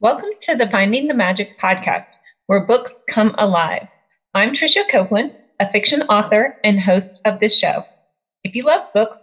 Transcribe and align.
Welcome 0.00 0.30
to 0.48 0.56
the 0.56 0.66
Finding 0.72 1.06
the 1.06 1.14
Magic 1.14 1.48
podcast, 1.62 2.04
where 2.46 2.66
books 2.66 2.90
come 3.14 3.32
alive. 3.38 3.86
I'm 4.34 4.50
Tricia 4.50 4.82
Copeland, 4.90 5.30
a 5.60 5.70
fiction 5.72 6.02
author 6.02 6.56
and 6.64 6.80
host 6.80 7.06
of 7.24 7.38
this 7.38 7.52
show. 7.60 7.84
If 8.42 8.56
you 8.56 8.64
love 8.64 8.82
books, 8.92 9.16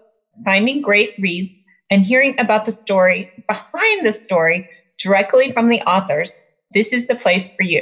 finding 0.45 0.81
great 0.81 1.09
reads, 1.19 1.51
and 1.91 2.05
hearing 2.05 2.35
about 2.39 2.65
the 2.65 2.77
story 2.83 3.29
behind 3.49 4.05
the 4.05 4.13
story 4.23 4.65
directly 5.03 5.51
from 5.53 5.67
the 5.67 5.81
authors, 5.81 6.29
this 6.73 6.87
is 6.93 7.03
the 7.09 7.15
place 7.15 7.45
for 7.57 7.63
you. 7.63 7.81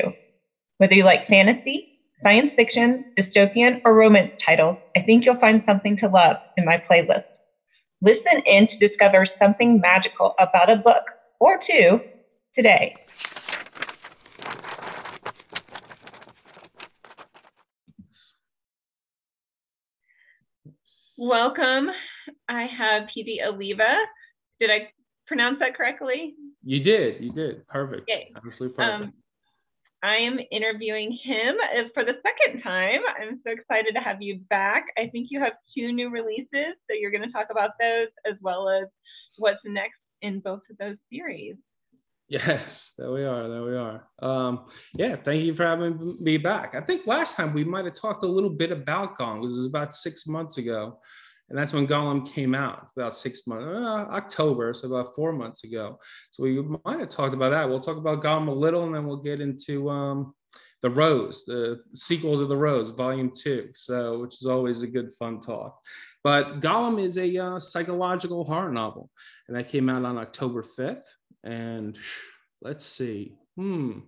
Whether 0.80 0.96
you 0.96 1.06
like 1.06 1.28
fantasy, 1.28 1.86
science 2.24 2.52
fiction, 2.56 3.06
dystopian, 3.18 3.82
or 3.86 3.94
romance 3.94 4.32
titles, 4.46 4.78
I 4.98 5.02
think 5.02 5.26
you'll 5.26 5.40
find 5.40 5.62
something 5.68 5.96
to 5.98 6.08
love 6.08 6.38
in 6.58 6.66
my 6.66 6.82
playlist. 6.92 7.22
Listen 8.02 8.42
in 8.46 8.68
to 8.68 8.88
discover 8.88 9.28
something 9.42 9.80
magical 9.80 10.34
about 10.40 10.72
a 10.72 10.76
book 10.78 11.04
or 11.40 11.60
two 11.70 12.02
today. 12.56 12.96
Welcome. 21.18 21.90
I 22.48 22.66
have 22.66 23.10
PD 23.16 23.46
Oliva. 23.46 23.98
Did 24.60 24.70
I 24.72 24.90
pronounce 25.28 25.60
that 25.60 25.76
correctly? 25.76 26.36
You 26.64 26.82
did. 26.82 27.22
You 27.22 27.32
did. 27.32 27.68
Perfect. 27.68 28.04
Okay. 28.04 28.32
Absolutely 28.36 28.76
perfect. 28.76 29.04
Um, 29.04 29.14
I 30.02 30.16
am 30.16 30.40
interviewing 30.52 31.12
him 31.24 31.56
uh, 31.78 31.90
for 31.94 32.06
the 32.06 32.14
second 32.24 32.62
time. 32.62 33.02
I'm 33.20 33.42
so 33.46 33.52
excited 33.52 33.94
to 33.96 34.00
have 34.00 34.22
you 34.22 34.40
back. 34.50 34.86
I 34.98 35.08
think 35.08 35.28
you 35.30 35.42
have 35.42 35.54
two 35.78 35.92
new 35.92 36.10
releases, 36.10 36.76
so 36.88 36.96
you're 36.98 37.12
going 37.12 37.24
to 37.24 37.32
talk 37.32 37.48
about 37.52 37.72
those 37.80 38.08
as 38.26 38.36
well 38.42 38.70
as 38.70 38.88
what's 39.38 39.60
next 39.66 40.00
in 40.22 40.40
both 40.40 40.62
of 40.70 40.78
those 40.78 40.96
series. 41.12 41.56
Yes, 42.30 42.94
there 42.96 43.12
we 43.12 43.24
are. 43.24 43.50
There 43.50 43.64
we 43.64 43.76
are. 43.76 44.08
Um, 44.20 44.66
yeah, 44.94 45.16
thank 45.16 45.44
you 45.44 45.56
for 45.56 45.66
having 45.66 46.16
me 46.20 46.38
back. 46.38 46.76
I 46.76 46.82
think 46.82 47.08
last 47.08 47.36
time 47.36 47.54
we 47.54 47.64
might 47.64 47.86
have 47.86 47.96
talked 47.96 48.24
a 48.24 48.28
little 48.28 48.52
bit 48.52 48.72
about 48.72 49.18
Golem. 49.18 49.38
It 49.38 49.48
was 49.48 49.66
about 49.66 49.94
six 49.96 50.28
months 50.28 50.60
ago. 50.60 51.00
And 51.50 51.58
that's 51.58 51.74
when 51.74 51.88
Golem 51.88 52.32
came 52.32 52.54
out, 52.54 52.90
about 52.96 53.18
six 53.18 53.48
months, 53.48 53.66
uh, 53.66 54.14
October, 54.14 54.76
so 54.76 54.88
about 54.88 55.16
four 55.16 55.34
months 55.34 55.64
ago. 55.64 56.00
So 56.30 56.44
we 56.44 56.62
might 56.86 57.00
have 57.00 57.10
talked 57.10 57.34
about 57.34 57.50
that. 57.50 57.68
We'll 57.68 57.80
talk 57.80 57.98
about 57.98 58.22
Golem 58.24 58.48
a 58.48 58.52
little, 58.52 58.84
and 58.84 58.94
then 58.94 59.08
we'll 59.08 59.18
get 59.18 59.42
into 59.42 59.90
um, 59.90 60.36
the 60.84 60.92
Rose, 60.92 61.46
the 61.48 61.80
sequel 61.96 62.38
to 62.38 62.46
the 62.46 62.56
Rose, 62.56 62.92
Volume 62.92 63.32
Two. 63.36 63.70
So, 63.74 64.20
which 64.20 64.36
is 64.36 64.46
always 64.46 64.84
a 64.84 64.88
good 64.88 65.12
fun 65.18 65.40
talk. 65.40 65.80
But 66.24 66.60
Golem 66.60 67.04
is 67.04 67.18
a 67.18 67.36
uh, 67.38 67.60
psychological 67.60 68.44
horror 68.44 68.72
novel, 68.72 69.10
and 69.48 69.58
that 69.58 69.70
came 69.70 69.90
out 69.90 70.06
on 70.06 70.20
October 70.20 70.62
fifth. 70.62 71.04
And 71.44 71.98
let's 72.62 72.86
see, 72.86 73.36
hmm, 73.56 74.00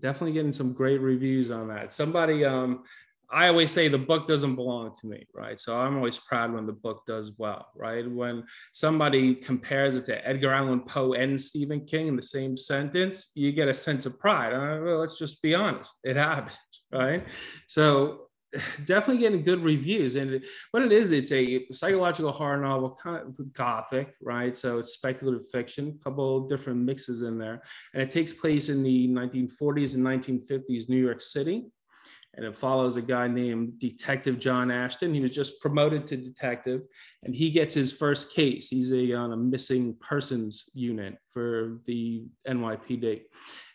definitely 0.00 0.32
getting 0.32 0.52
some 0.52 0.72
great 0.72 1.00
reviews 1.00 1.50
on 1.50 1.68
that. 1.68 1.92
Somebody, 1.92 2.44
um, 2.44 2.84
I 3.30 3.48
always 3.48 3.70
say 3.70 3.88
the 3.88 3.98
book 3.98 4.26
doesn't 4.26 4.54
belong 4.54 4.94
to 5.00 5.06
me, 5.06 5.26
right? 5.34 5.60
So 5.60 5.76
I'm 5.76 5.96
always 5.96 6.18
proud 6.18 6.52
when 6.52 6.66
the 6.66 6.72
book 6.72 7.02
does 7.06 7.32
well, 7.36 7.66
right? 7.76 8.10
When 8.10 8.44
somebody 8.72 9.34
compares 9.34 9.96
it 9.96 10.06
to 10.06 10.26
Edgar 10.26 10.52
Allan 10.52 10.80
Poe 10.80 11.12
and 11.12 11.38
Stephen 11.38 11.84
King 11.84 12.08
in 12.08 12.16
the 12.16 12.22
same 12.22 12.56
sentence, 12.56 13.30
you 13.34 13.52
get 13.52 13.68
a 13.68 13.74
sense 13.74 14.06
of 14.06 14.18
pride. 14.18 14.54
Uh, 14.54 14.80
well, 14.82 14.98
let's 14.98 15.18
just 15.18 15.42
be 15.42 15.54
honest, 15.54 15.92
it 16.04 16.16
happens, 16.28 16.56
right? 16.90 17.26
So 17.66 18.27
definitely 18.84 19.18
getting 19.18 19.42
good 19.42 19.62
reviews. 19.62 20.16
And 20.16 20.44
what 20.70 20.82
it 20.82 20.92
is, 20.92 21.12
it's 21.12 21.32
a 21.32 21.66
psychological 21.72 22.32
horror 22.32 22.60
novel, 22.60 22.98
kind 23.00 23.16
of 23.16 23.52
gothic, 23.52 24.14
right? 24.22 24.56
So 24.56 24.78
it's 24.78 24.92
speculative 24.92 25.48
fiction, 25.50 25.98
a 26.00 26.04
couple 26.04 26.48
different 26.48 26.80
mixes 26.80 27.22
in 27.22 27.38
there. 27.38 27.62
And 27.92 28.02
it 28.02 28.10
takes 28.10 28.32
place 28.32 28.68
in 28.68 28.82
the 28.82 29.08
1940s 29.08 29.94
and 29.94 30.04
1950s 30.04 30.88
New 30.88 31.02
York 31.02 31.20
City. 31.20 31.66
And 32.34 32.46
it 32.46 32.56
follows 32.56 32.96
a 32.96 33.02
guy 33.02 33.26
named 33.26 33.78
Detective 33.80 34.38
John 34.38 34.70
Ashton. 34.70 35.12
He 35.12 35.20
was 35.20 35.34
just 35.34 35.60
promoted 35.60 36.06
to 36.06 36.16
detective, 36.16 36.82
and 37.24 37.34
he 37.34 37.50
gets 37.50 37.74
his 37.74 37.90
first 37.90 38.32
case. 38.34 38.68
He's 38.68 38.92
a, 38.92 39.14
on 39.14 39.32
a 39.32 39.36
missing 39.36 39.96
persons 39.98 40.68
unit 40.72 41.16
for 41.32 41.80
the 41.86 42.26
NYPD. 42.46 43.22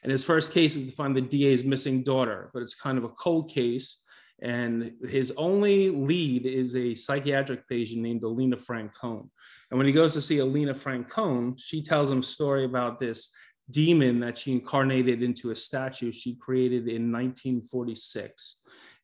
And 0.03 0.12
his 0.12 0.23
first 0.23 0.53
case 0.53 0.75
is 0.75 0.85
to 0.85 0.91
find 0.91 1.16
the 1.16 1.22
DA's 1.22 1.63
missing 1.63 2.03
daughter, 2.03 2.51
but 2.53 2.62
it's 2.62 2.75
kind 2.75 2.97
of 2.97 3.03
a 3.03 3.09
cold 3.09 3.50
case 3.50 4.03
and 4.41 4.94
his 5.07 5.31
only 5.38 5.89
lead 5.89 6.45
is 6.45 6.75
a 6.75 6.95
psychiatric 6.95 7.67
patient 7.67 8.01
named 8.01 8.23
Alina 8.23 8.57
Francone. 8.57 9.29
And 9.71 9.77
when 9.77 9.88
he 9.88 9.94
goes 9.94 10.13
to 10.13 10.21
see 10.21 10.39
Alina 10.39 10.73
Francone, 10.73 11.55
she 11.57 11.83
tells 11.83 12.11
him 12.11 12.19
a 12.19 12.23
story 12.23 12.66
about 12.66 12.99
this 12.99 13.33
demon 13.69 14.19
that 14.19 14.38
she 14.38 14.51
incarnated 14.51 15.23
into 15.23 15.51
a 15.51 15.55
statue 15.55 16.11
she 16.11 16.35
created 16.35 16.88
in 16.88 17.11
1946. 17.11 18.57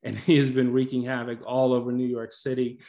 And 0.04 0.18
he 0.18 0.38
has 0.38 0.50
been 0.50 0.74
wreaking 0.74 1.04
havoc 1.04 1.40
all 1.46 1.74
over 1.74 1.92
New 1.92 2.08
York 2.08 2.34
City 2.34 2.80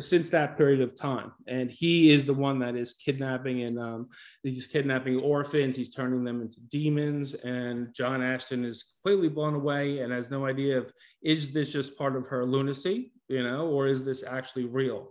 since 0.00 0.30
that 0.30 0.56
period 0.56 0.80
of 0.80 0.94
time. 0.94 1.32
And 1.46 1.70
he 1.70 2.10
is 2.10 2.24
the 2.24 2.34
one 2.34 2.58
that 2.60 2.76
is 2.76 2.94
kidnapping 2.94 3.62
and 3.62 3.78
um, 3.78 4.08
he's 4.42 4.66
kidnapping 4.66 5.18
orphans. 5.18 5.76
He's 5.76 5.88
turning 5.88 6.24
them 6.24 6.40
into 6.40 6.60
demons. 6.60 7.34
And 7.34 7.94
John 7.94 8.22
Ashton 8.22 8.64
is 8.64 8.94
completely 9.02 9.28
blown 9.28 9.54
away 9.54 10.00
and 10.00 10.12
has 10.12 10.30
no 10.30 10.46
idea 10.46 10.78
of 10.78 10.92
is 11.22 11.52
this 11.52 11.72
just 11.72 11.96
part 11.96 12.16
of 12.16 12.26
her 12.28 12.44
lunacy, 12.44 13.12
you 13.28 13.42
know, 13.42 13.68
or 13.68 13.86
is 13.86 14.04
this 14.04 14.24
actually 14.24 14.66
real? 14.66 15.10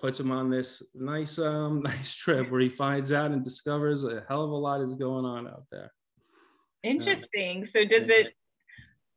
Puts 0.00 0.18
him 0.18 0.30
on 0.30 0.50
this 0.50 0.82
nice, 0.94 1.38
um, 1.38 1.82
nice 1.84 2.14
trip 2.14 2.50
where 2.50 2.60
he 2.60 2.70
finds 2.70 3.12
out 3.12 3.30
and 3.30 3.44
discovers 3.44 4.04
a 4.04 4.24
hell 4.28 4.44
of 4.44 4.50
a 4.50 4.54
lot 4.54 4.80
is 4.80 4.94
going 4.94 5.24
on 5.24 5.46
out 5.46 5.64
there. 5.70 5.92
Interesting. 6.82 7.68
so 7.72 7.80
does 7.80 8.08
it 8.08 8.34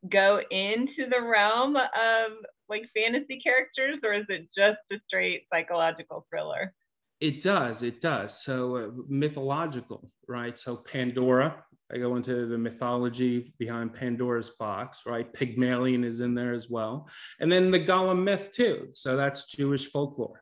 go 0.09 0.41
into 0.51 1.09
the 1.09 1.21
realm 1.21 1.75
of 1.75 2.31
like 2.69 2.83
fantasy 2.95 3.39
characters 3.39 3.99
or 4.03 4.13
is 4.13 4.25
it 4.29 4.47
just 4.55 4.79
a 4.91 4.95
straight 5.07 5.43
psychological 5.51 6.25
thriller? 6.29 6.73
It 7.19 7.41
does, 7.41 7.83
it 7.83 8.01
does. 8.01 8.43
So 8.43 8.75
uh, 8.75 8.89
mythological, 9.07 10.11
right? 10.27 10.57
So 10.57 10.75
Pandora, 10.75 11.63
I 11.93 11.97
go 11.97 12.15
into 12.15 12.47
the 12.47 12.57
mythology 12.57 13.53
behind 13.59 13.93
Pandora's 13.93 14.49
box, 14.49 15.01
right? 15.05 15.31
Pygmalion 15.31 16.03
is 16.03 16.19
in 16.19 16.33
there 16.33 16.53
as 16.53 16.69
well. 16.69 17.07
And 17.39 17.51
then 17.51 17.71
the 17.71 17.79
Golem 17.79 18.23
myth 18.23 18.51
too. 18.51 18.89
So 18.93 19.15
that's 19.15 19.45
Jewish 19.45 19.89
folklore, 19.91 20.41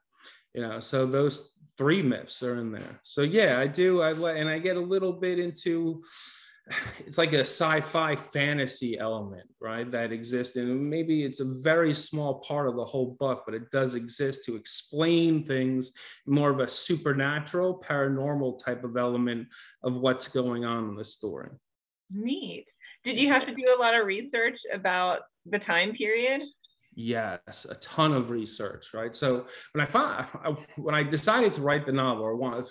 you 0.54 0.62
know, 0.62 0.80
so 0.80 1.06
those 1.06 1.52
three 1.78 2.02
myths 2.02 2.42
are 2.44 2.58
in 2.58 2.72
there. 2.72 3.00
So 3.04 3.22
yeah, 3.22 3.60
I 3.60 3.68
do. 3.68 4.02
I 4.02 4.12
and 4.12 4.48
I 4.50 4.60
get 4.60 4.78
a 4.78 4.82
little 4.82 5.14
bit 5.14 5.40
into 5.40 6.04
it's 7.06 7.18
like 7.18 7.34
a 7.34 7.42
sci-fi 7.42 8.16
fantasy 8.16 8.98
element 8.98 9.48
right 9.60 9.90
that 9.92 10.12
exists. 10.12 10.56
And 10.56 10.90
maybe 10.90 11.24
it's 11.24 11.40
a 11.40 11.46
very 11.46 11.94
small 11.94 12.40
part 12.40 12.68
of 12.68 12.76
the 12.76 12.86
whole 12.86 13.16
book 13.20 13.44
but 13.46 13.56
it 13.56 13.70
does 13.72 13.96
exist 13.96 14.46
to 14.46 14.56
explain 14.56 15.46
things 15.46 15.92
more 16.26 16.50
of 16.50 16.60
a 16.60 16.68
supernatural 16.68 17.84
paranormal 17.88 18.64
type 18.64 18.84
of 18.84 18.98
element 18.98 19.48
of 19.84 19.96
what's 19.96 20.28
going 20.28 20.66
on 20.66 20.90
in 20.90 20.96
the 20.96 21.06
story. 21.06 21.50
Neat. 22.12 22.66
Did 23.04 23.18
you 23.18 23.32
have 23.32 23.46
to 23.48 23.56
do 23.56 23.64
a 23.78 23.82
lot 23.82 23.96
of 23.96 24.06
research 24.06 24.58
about 24.74 25.22
the 25.46 25.60
time 25.60 25.94
period? 25.94 26.44
Yes 26.94 27.66
a 27.70 27.76
ton 27.76 28.14
of 28.14 28.30
research 28.30 28.94
right? 28.94 29.16
So 29.16 29.46
when 29.72 29.84
i 29.84 29.88
found 29.88 30.28
when 30.76 30.94
i 30.94 31.04
decided 31.04 31.54
to 31.54 31.62
write 31.62 31.86
the 31.86 31.92
novel 31.92 32.24
or 32.24 32.36
one 32.36 32.64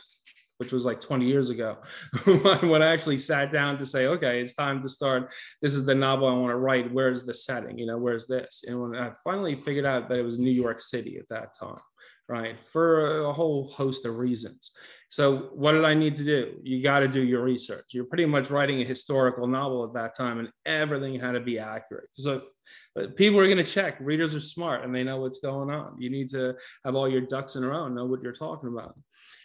which 0.60 0.72
was 0.72 0.84
like 0.84 1.00
20 1.00 1.24
years 1.24 1.48
ago, 1.48 1.78
when 2.26 2.82
I 2.82 2.92
actually 2.92 3.16
sat 3.16 3.50
down 3.50 3.78
to 3.78 3.86
say, 3.86 4.06
okay, 4.08 4.42
it's 4.42 4.52
time 4.52 4.82
to 4.82 4.90
start. 4.90 5.32
This 5.62 5.72
is 5.72 5.86
the 5.86 5.94
novel 5.94 6.28
I 6.28 6.34
want 6.34 6.50
to 6.50 6.56
write. 6.56 6.92
Where's 6.92 7.24
the 7.24 7.32
setting? 7.32 7.78
You 7.78 7.86
know, 7.86 7.96
where's 7.96 8.26
this? 8.26 8.64
And 8.68 8.78
when 8.78 8.94
I 8.94 9.12
finally 9.24 9.56
figured 9.56 9.86
out 9.86 10.10
that 10.10 10.18
it 10.18 10.22
was 10.22 10.38
New 10.38 10.50
York 10.50 10.78
City 10.78 11.16
at 11.16 11.28
that 11.28 11.54
time, 11.58 11.80
right, 12.28 12.62
for 12.62 13.22
a 13.24 13.32
whole 13.32 13.68
host 13.68 14.04
of 14.04 14.18
reasons. 14.18 14.72
So, 15.08 15.48
what 15.54 15.72
did 15.72 15.86
I 15.86 15.94
need 15.94 16.14
to 16.16 16.24
do? 16.24 16.52
You 16.62 16.82
got 16.82 17.00
to 17.00 17.08
do 17.08 17.22
your 17.22 17.42
research. 17.42 17.86
You're 17.92 18.04
pretty 18.04 18.26
much 18.26 18.50
writing 18.50 18.82
a 18.82 18.84
historical 18.84 19.46
novel 19.46 19.82
at 19.84 19.94
that 19.94 20.14
time, 20.14 20.40
and 20.40 20.50
everything 20.66 21.18
had 21.18 21.32
to 21.32 21.40
be 21.40 21.58
accurate. 21.58 22.10
So, 22.18 22.42
but 22.94 23.16
people 23.16 23.40
are 23.40 23.46
going 23.46 23.56
to 23.56 23.64
check. 23.64 23.96
Readers 23.98 24.34
are 24.34 24.40
smart 24.40 24.84
and 24.84 24.94
they 24.94 25.04
know 25.04 25.20
what's 25.20 25.38
going 25.38 25.70
on. 25.70 25.96
You 25.98 26.10
need 26.10 26.28
to 26.30 26.54
have 26.84 26.94
all 26.94 27.08
your 27.08 27.22
ducks 27.22 27.56
in 27.56 27.64
a 27.64 27.68
row 27.68 27.86
and 27.86 27.94
know 27.94 28.04
what 28.04 28.22
you're 28.22 28.32
talking 28.32 28.68
about 28.68 28.94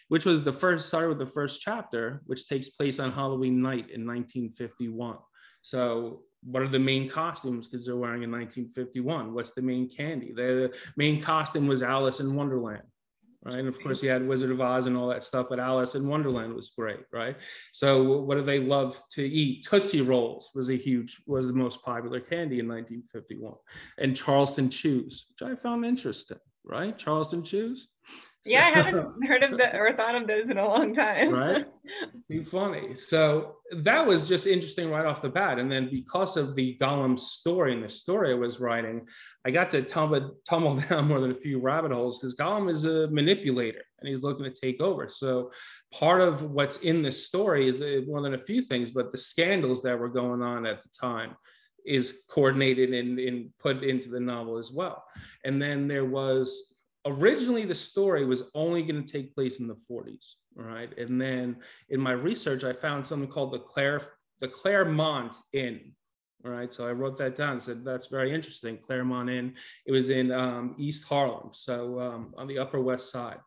which 0.08 0.26
was 0.26 0.44
the 0.44 0.54
first, 0.54 0.88
started 0.88 1.10
with 1.10 1.20
the 1.20 1.26
first 1.26 1.62
chapter, 1.62 2.22
which 2.26 2.48
takes 2.48 2.70
place 2.70 3.00
on 3.00 3.12
Halloween 3.12 3.62
night 3.62 3.90
in 3.90 4.06
1951. 4.06 5.18
So 5.62 6.22
what 6.44 6.62
are 6.62 6.68
the 6.68 6.80
main 6.80 7.10
costumes 7.10 7.68
because 7.68 7.86
they're 7.86 7.96
wearing 7.96 8.24
in 8.24 8.32
1951 8.32 9.34
what's 9.34 9.52
the 9.52 9.62
main 9.62 9.90
candy? 9.90 10.32
The 10.32 10.74
main 10.96 11.20
costume 11.20 11.68
was 11.68 11.82
alice 11.82 12.20
in 12.20 12.36
wonderland 12.36 12.84
right? 13.44 13.60
And 13.60 13.68
of 13.68 13.80
course 13.80 14.02
you 14.04 14.10
had 14.10 14.28
wizard 14.28 14.52
of 14.52 14.60
oz 14.60 14.88
and 14.88 14.98
all 14.98 15.08
that 15.08 15.24
stuff 15.24 15.48
but 15.50 15.60
alice 15.60 15.96
in 15.96 16.08
wonderland 16.08 16.54
was 16.54 16.70
great 16.70 17.02
right? 17.12 17.38
So 17.72 18.20
what 18.22 18.36
do 18.36 18.42
they 18.42 18.60
love 18.60 19.02
to 19.12 19.24
eat? 19.24 19.66
Tootsie 19.66 20.02
rolls 20.02 20.52
was 20.54 20.70
a 20.70 20.76
huge 20.76 21.22
was 21.26 21.48
the 21.48 21.54
most 21.54 21.84
popular 21.84 22.20
candy 22.20 22.60
in 22.60 22.68
1951 22.68 23.54
and 24.00 24.16
charleston 24.16 24.70
chews 24.70 25.26
which 25.30 25.50
i 25.50 25.56
found 25.56 25.86
interesting 25.86 26.40
right 26.66 26.98
charleston 26.98 27.44
chews. 27.44 27.88
Yeah, 28.46 28.62
so, 28.62 28.80
I 28.80 28.84
haven't 28.84 29.26
heard 29.26 29.42
of 29.42 29.58
the 29.58 29.76
or 29.76 29.92
thought 29.94 30.14
of 30.14 30.28
those 30.28 30.50
in 30.52 30.60
a 30.60 30.68
long 30.68 30.94
time. 30.94 31.34
right? 31.34 31.66
Too 32.28 32.44
funny. 32.44 32.96
So 32.96 33.56
that 33.78 34.06
was 34.06 34.28
just 34.28 34.46
interesting 34.46 34.92
right 34.92 35.06
off 35.06 35.24
the 35.24 35.30
bat. 35.30 35.58
And 35.58 35.72
then 35.72 35.90
because 35.90 36.38
of 36.38 36.54
the 36.54 36.78
Golem 36.80 37.18
story 37.18 37.74
and 37.74 37.84
the 37.84 37.90
story 37.90 38.32
I 38.32 38.36
was 38.36 38.60
writing, 38.60 39.08
I 39.46 39.52
got 39.52 39.72
to 39.72 39.82
tumble, 39.82 40.38
tumble 40.48 40.76
down 40.90 41.08
more 41.08 41.20
than 41.20 41.32
a 41.32 41.40
few 41.40 41.60
rabbit 41.60 41.92
holes 41.92 42.20
because 42.20 42.36
Golem 42.36 42.70
is 42.70 42.86
a 42.86 43.08
manipulator 43.08 43.82
and 44.00 44.08
he's 44.08 44.22
looking 44.22 44.46
to 44.46 44.52
take 44.52 44.80
over. 44.80 45.10
So 45.10 45.52
part 45.92 46.22
of 46.22 46.44
what's 46.44 46.78
in 46.78 47.02
this 47.02 47.26
story 47.26 47.68
is 47.68 47.82
uh, 47.82 48.02
more 48.06 48.22
than 48.22 48.36
a 48.36 48.42
few 48.42 48.62
things, 48.62 48.92
but 48.92 49.12
the 49.12 49.18
scandals 49.18 49.82
that 49.82 49.98
were 49.98 50.10
going 50.10 50.44
on 50.44 50.68
at 50.68 50.84
the 50.84 50.90
time 50.90 51.36
is 51.86 52.24
coordinated 52.30 52.94
and, 52.94 53.20
and 53.20 53.50
put 53.60 53.84
into 53.84 54.10
the 54.10 54.20
novel 54.20 54.58
as 54.58 54.72
well. 54.72 55.04
And 55.44 55.62
then 55.62 55.88
there 55.88 56.06
was 56.06 56.74
originally 57.06 57.66
the 57.66 57.76
story 57.76 58.26
was 58.26 58.44
only 58.56 58.84
going 58.84 59.04
to 59.04 59.12
take 59.12 59.36
place 59.36 59.60
in 59.60 59.68
the 59.68 59.78
40s, 59.90 60.34
right? 60.56 60.96
And 60.98 61.22
then 61.22 61.58
in 61.90 62.00
my 62.00 62.12
research, 62.12 62.64
I 62.64 62.74
found 62.74 63.06
something 63.06 63.30
called 63.30 63.54
the 63.54 63.60
Claire 63.60 64.02
the 64.42 64.48
Claremont 64.48 65.38
Inn. 65.54 65.94
Right, 66.44 66.72
so 66.72 66.88
I 66.88 66.92
wrote 66.92 67.18
that 67.18 67.36
down. 67.36 67.60
Said 67.60 67.84
that's 67.84 68.06
very 68.06 68.32
interesting. 68.32 68.78
Claremont 68.78 69.32
Inn. 69.32 69.56
It 69.88 69.92
was 69.92 70.12
in 70.12 70.32
um, 70.32 70.76
East 70.78 71.08
Harlem, 71.08 71.50
so 71.54 72.00
um, 72.00 72.36
on 72.38 72.46
the 72.46 72.60
Upper 72.60 72.80
West 72.80 73.10
Side. 73.10 73.40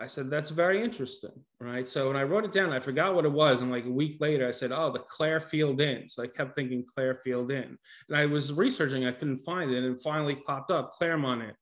I 0.00 0.06
said, 0.06 0.28
that's 0.28 0.50
very 0.50 0.82
interesting. 0.82 1.30
Right. 1.60 1.88
So 1.88 2.08
when 2.08 2.16
I 2.16 2.24
wrote 2.24 2.44
it 2.44 2.52
down, 2.52 2.72
I 2.72 2.80
forgot 2.80 3.14
what 3.14 3.24
it 3.24 3.32
was. 3.32 3.60
And 3.60 3.70
like 3.70 3.86
a 3.86 3.90
week 3.90 4.20
later, 4.20 4.46
I 4.46 4.50
said, 4.50 4.72
oh, 4.72 4.92
the 4.92 4.98
Clarefield 5.00 5.80
Inn. 5.80 6.08
So 6.08 6.22
I 6.22 6.26
kept 6.26 6.54
thinking 6.54 6.84
Clarefield 6.84 7.52
Inn. 7.52 7.78
And 8.08 8.16
I 8.16 8.26
was 8.26 8.52
researching, 8.52 9.06
I 9.06 9.12
couldn't 9.12 9.38
find 9.38 9.70
it. 9.70 9.84
And 9.84 9.94
it 9.94 10.02
finally 10.02 10.34
popped 10.34 10.70
up 10.70 10.92
Claremont 10.92 11.42
Inn. 11.42 11.54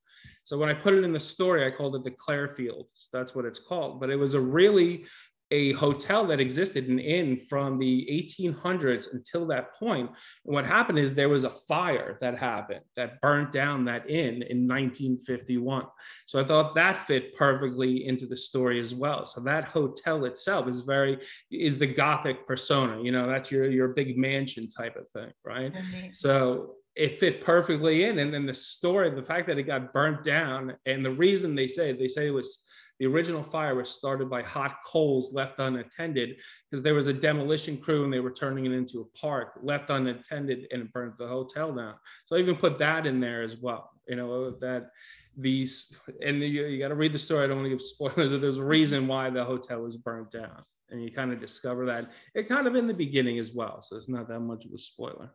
So 0.45 0.59
when 0.59 0.69
I 0.69 0.75
put 0.75 0.95
it 0.95 1.05
in 1.05 1.13
the 1.13 1.21
story, 1.21 1.67
I 1.67 1.71
called 1.71 1.95
it 1.95 2.05
the 2.05 2.11
Clarefield. 2.11 2.87
That's 3.13 3.35
what 3.35 3.45
it's 3.45 3.59
called. 3.61 4.01
But 4.01 4.11
it 4.11 4.17
was 4.17 4.35
a 4.35 4.41
really 4.41 5.05
a 5.53 5.73
hotel 5.73 6.27
that 6.27 6.41
existed 6.41 6.89
an 6.89 6.99
inn 6.99 7.37
from 7.37 7.79
the 7.79 8.09
1800s 8.11 9.13
until 9.13 9.47
that 9.47 9.75
point. 9.75 10.09
And 10.47 10.55
what 10.55 10.65
happened 10.65 10.99
is 10.99 11.15
there 11.15 11.29
was 11.29 11.45
a 11.45 11.51
fire 11.51 12.17
that 12.23 12.39
happened 12.39 12.81
that 12.97 13.21
burnt 13.21 13.53
down 13.53 13.85
that 13.85 14.09
inn 14.09 14.43
in 14.43 14.67
1951. 14.67 15.85
So 16.27 16.41
I 16.41 16.45
thought 16.45 16.75
that 16.77 16.97
fit 16.97 17.37
perfectly 17.37 18.07
into 18.07 18.27
the 18.27 18.37
story 18.37 18.81
as 18.81 18.95
well. 18.95 19.27
So 19.27 19.43
that 19.43 19.65
hotel 19.65 20.25
itself 20.25 20.67
is 20.69 20.81
very 20.81 21.19
is 21.51 21.79
the 21.79 21.87
gothic 21.87 22.47
persona. 22.47 23.03
You 23.03 23.13
know, 23.13 23.29
that's 23.29 23.51
your 23.51 23.71
your 23.71 23.89
big 23.89 24.17
mansion 24.17 24.71
type 24.71 24.97
of 24.97 25.07
thing, 25.11 25.33
right? 25.45 25.73
Mm-hmm. 25.73 26.13
So 26.13 26.77
it 26.97 27.21
fit 27.21 27.45
perfectly 27.45 28.05
in. 28.05 28.19
And 28.19 28.33
then 28.33 28.47
the 28.47 28.55
story, 28.55 29.11
the 29.11 29.23
fact 29.23 29.47
that 29.49 29.59
it 29.59 29.65
got 29.65 29.93
burnt 29.93 30.23
down, 30.23 30.75
and 30.87 31.05
the 31.05 31.13
reason 31.13 31.55
they 31.55 31.69
say 31.69 31.93
they 31.93 32.09
say 32.09 32.29
it 32.29 32.31
was 32.31 32.65
the 33.03 33.09
original 33.09 33.43
fire 33.43 33.75
was 33.75 33.91
started 33.91 34.31
by 34.31 34.43
hot 34.45 34.77
coals 34.87 35.33
left 35.33 35.59
unattended 35.59 36.37
because 36.71 36.85
there 36.85 36.95
was 36.95 37.09
a 37.09 37.13
demolition 37.13 37.77
crew 37.77 38.05
and 38.05 38.13
they 38.13 38.21
were 38.21 38.31
turning 38.31 38.65
it 38.65 38.71
into 38.71 39.01
a 39.01 39.19
park, 39.19 39.59
left 39.61 39.91
unattended, 39.91 40.69
and 40.71 40.83
it 40.83 40.93
burned 40.93 41.15
the 41.19 41.27
hotel 41.27 41.75
down. 41.75 41.97
So 42.27 42.37
I 42.37 42.39
even 42.39 42.55
put 42.55 42.79
that 42.79 43.05
in 43.05 43.19
there 43.19 43.43
as 43.43 43.57
well. 43.57 43.91
You 44.07 44.15
know 44.15 44.53
that 44.53 44.91
these 45.37 45.99
and 46.25 46.41
you, 46.43 46.67
you 46.67 46.79
got 46.79 46.91
to 46.91 46.95
read 46.95 47.13
the 47.13 47.19
story. 47.19 47.43
I 47.43 47.49
don't 47.49 47.57
want 47.57 47.67
to 47.67 47.71
give 47.71 47.83
spoilers. 47.83 48.31
But 48.31 48.41
there's 48.41 48.59
a 48.59 48.65
reason 48.65 49.09
why 49.09 49.31
the 49.31 49.45
hotel 49.45 49.81
was 49.81 49.97
burnt 49.97 50.31
down, 50.31 50.63
and 50.91 51.03
you 51.03 51.11
kind 51.11 51.33
of 51.33 51.41
discover 51.41 51.85
that 51.87 52.09
it 52.37 52.49
kind 52.49 52.69
of 52.69 52.77
in 52.77 52.87
the 52.87 52.95
beginning 52.95 53.41
as 53.41 53.53
well. 53.53 53.83
So 53.83 53.97
it's 53.97 54.09
not 54.09 54.29
that 54.29 54.39
much 54.39 54.65
of 54.65 54.71
a 54.73 54.79
spoiler. 54.79 55.35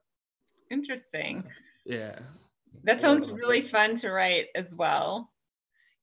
Interesting. 0.71 1.43
Yeah. 1.85 2.17
That 2.85 3.01
sounds 3.01 3.27
really 3.29 3.67
fun 3.73 3.99
to 3.99 4.11
write 4.11 4.45
as 4.55 4.67
well. 4.73 5.31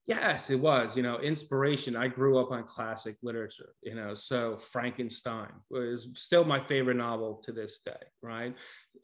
Yes, 0.07 0.51
it 0.51 0.59
was. 0.59 0.95
You 0.95 1.01
know, 1.01 1.17
inspiration. 1.19 1.95
I 1.95 2.07
grew 2.07 2.37
up 2.37 2.51
on 2.51 2.63
classic 2.63 3.15
literature, 3.23 3.73
you 3.81 3.95
know, 3.95 4.13
so 4.13 4.57
Frankenstein 4.57 5.49
was 5.71 6.09
still 6.13 6.43
my 6.43 6.59
favorite 6.59 6.97
novel 6.97 7.41
to 7.43 7.51
this 7.51 7.79
day, 7.79 7.91
right? 8.21 8.55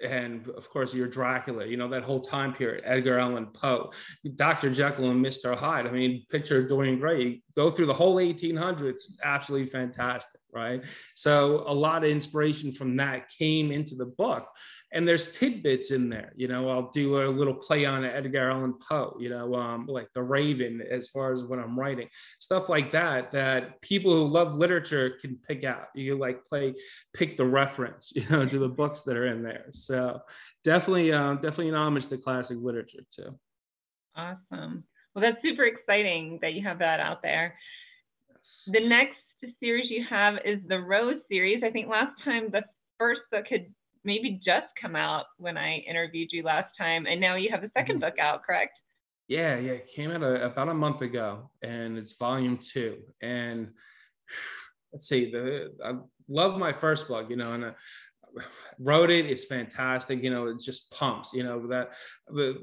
And 0.03 0.47
of 0.49 0.69
course, 0.69 0.93
your 0.93 1.07
Dracula, 1.07 1.65
you 1.65 1.75
know, 1.75 1.89
that 1.89 2.03
whole 2.03 2.21
time 2.21 2.53
period, 2.53 2.83
Edgar 2.85 3.17
Allan 3.17 3.47
Poe, 3.47 3.91
Dr. 4.35 4.69
Jekyll 4.69 5.09
and 5.09 5.25
Mr. 5.25 5.55
Hyde. 5.55 5.87
I 5.87 5.91
mean, 5.91 6.23
picture 6.29 6.67
Dorian 6.67 6.99
Gray, 6.99 7.41
go 7.55 7.71
through 7.71 7.87
the 7.87 7.93
whole 7.93 8.17
1800s, 8.17 9.01
absolutely 9.23 9.69
fantastic, 9.69 10.41
right? 10.53 10.83
So 11.15 11.63
a 11.67 11.73
lot 11.73 12.03
of 12.03 12.11
inspiration 12.11 12.71
from 12.71 12.95
that 12.97 13.29
came 13.29 13.71
into 13.71 13.95
the 13.95 14.05
book 14.05 14.47
and 14.93 15.07
there's 15.07 15.37
tidbits 15.37 15.91
in 15.91 16.09
there. 16.09 16.33
You 16.35 16.47
know, 16.47 16.69
I'll 16.69 16.89
do 16.89 17.21
a 17.21 17.27
little 17.27 17.53
play 17.53 17.85
on 17.85 18.03
Edgar 18.03 18.49
Allan 18.49 18.73
Poe. 18.73 19.15
You 19.19 19.29
know, 19.29 19.55
um, 19.55 19.85
like 19.87 20.11
The 20.13 20.21
Raven, 20.21 20.81
as 20.89 21.07
far 21.07 21.31
as 21.31 21.43
what 21.43 21.59
I'm 21.59 21.79
writing 21.79 22.09
stuff 22.39 22.67
like 22.67 22.91
that. 22.91 23.31
That 23.31 23.81
people 23.81 24.13
who 24.13 24.27
love 24.27 24.55
literature 24.55 25.17
can 25.21 25.37
pick 25.47 25.63
out. 25.63 25.87
You 25.95 26.17
like 26.17 26.43
play, 26.45 26.75
pick 27.13 27.37
the 27.37 27.45
reference. 27.45 28.11
You 28.21 28.29
know, 28.29 28.45
to 28.45 28.59
the 28.59 28.69
books 28.69 29.01
that 29.03 29.17
are 29.17 29.25
in 29.25 29.41
there. 29.41 29.65
So 29.71 30.21
definitely, 30.63 31.11
um, 31.11 31.37
definitely 31.37 31.69
an 31.69 31.75
homage 31.75 32.07
to 32.07 32.17
classic 32.17 32.57
literature 32.61 32.99
too. 33.09 33.35
Awesome. 34.15 34.83
Well, 35.15 35.23
that's 35.23 35.41
super 35.41 35.63
exciting 35.63 36.37
that 36.43 36.53
you 36.53 36.63
have 36.63 36.79
that 36.79 36.99
out 36.99 37.23
there. 37.23 37.55
The 38.67 38.87
next 38.87 39.17
series 39.59 39.89
you 39.89 40.05
have 40.07 40.35
is 40.45 40.59
the 40.67 40.79
Rose 40.79 41.21
series. 41.29 41.63
I 41.63 41.71
think 41.71 41.87
last 41.87 42.13
time 42.23 42.49
the 42.51 42.63
first 42.99 43.21
book 43.31 43.45
had 43.49 43.65
maybe 44.03 44.41
just 44.43 44.67
come 44.79 44.95
out 44.95 45.25
when 45.37 45.57
I 45.57 45.77
interviewed 45.77 46.29
you 46.31 46.43
last 46.43 46.75
time, 46.77 47.05
and 47.05 47.21
now 47.21 47.35
you 47.35 47.49
have 47.51 47.63
a 47.63 47.67
2nd 47.67 47.87
mm-hmm. 47.87 47.99
book 47.99 48.19
out, 48.19 48.43
correct? 48.43 48.77
Yeah, 49.27 49.57
yeah, 49.57 49.73
it 49.73 49.87
came 49.87 50.11
out 50.11 50.23
a, 50.23 50.45
about 50.45 50.69
a 50.69 50.73
month 50.73 51.01
ago, 51.01 51.51
and 51.61 51.97
it's 51.97 52.13
volume 52.13 52.57
two. 52.57 52.97
And 53.21 53.69
let's 54.93 55.07
see, 55.07 55.31
the 55.31 55.73
I 55.83 55.93
love 56.27 56.59
my 56.59 56.73
first 56.73 57.07
book, 57.07 57.29
you 57.29 57.37
know, 57.37 57.53
and 57.53 57.63
uh, 57.63 57.71
wrote 58.79 59.09
it 59.09 59.25
it's 59.25 59.45
fantastic 59.45 60.23
you 60.23 60.29
know 60.29 60.47
it 60.47 60.59
just 60.59 60.91
pumps 60.91 61.33
you 61.33 61.43
know 61.43 61.67
that 61.67 61.91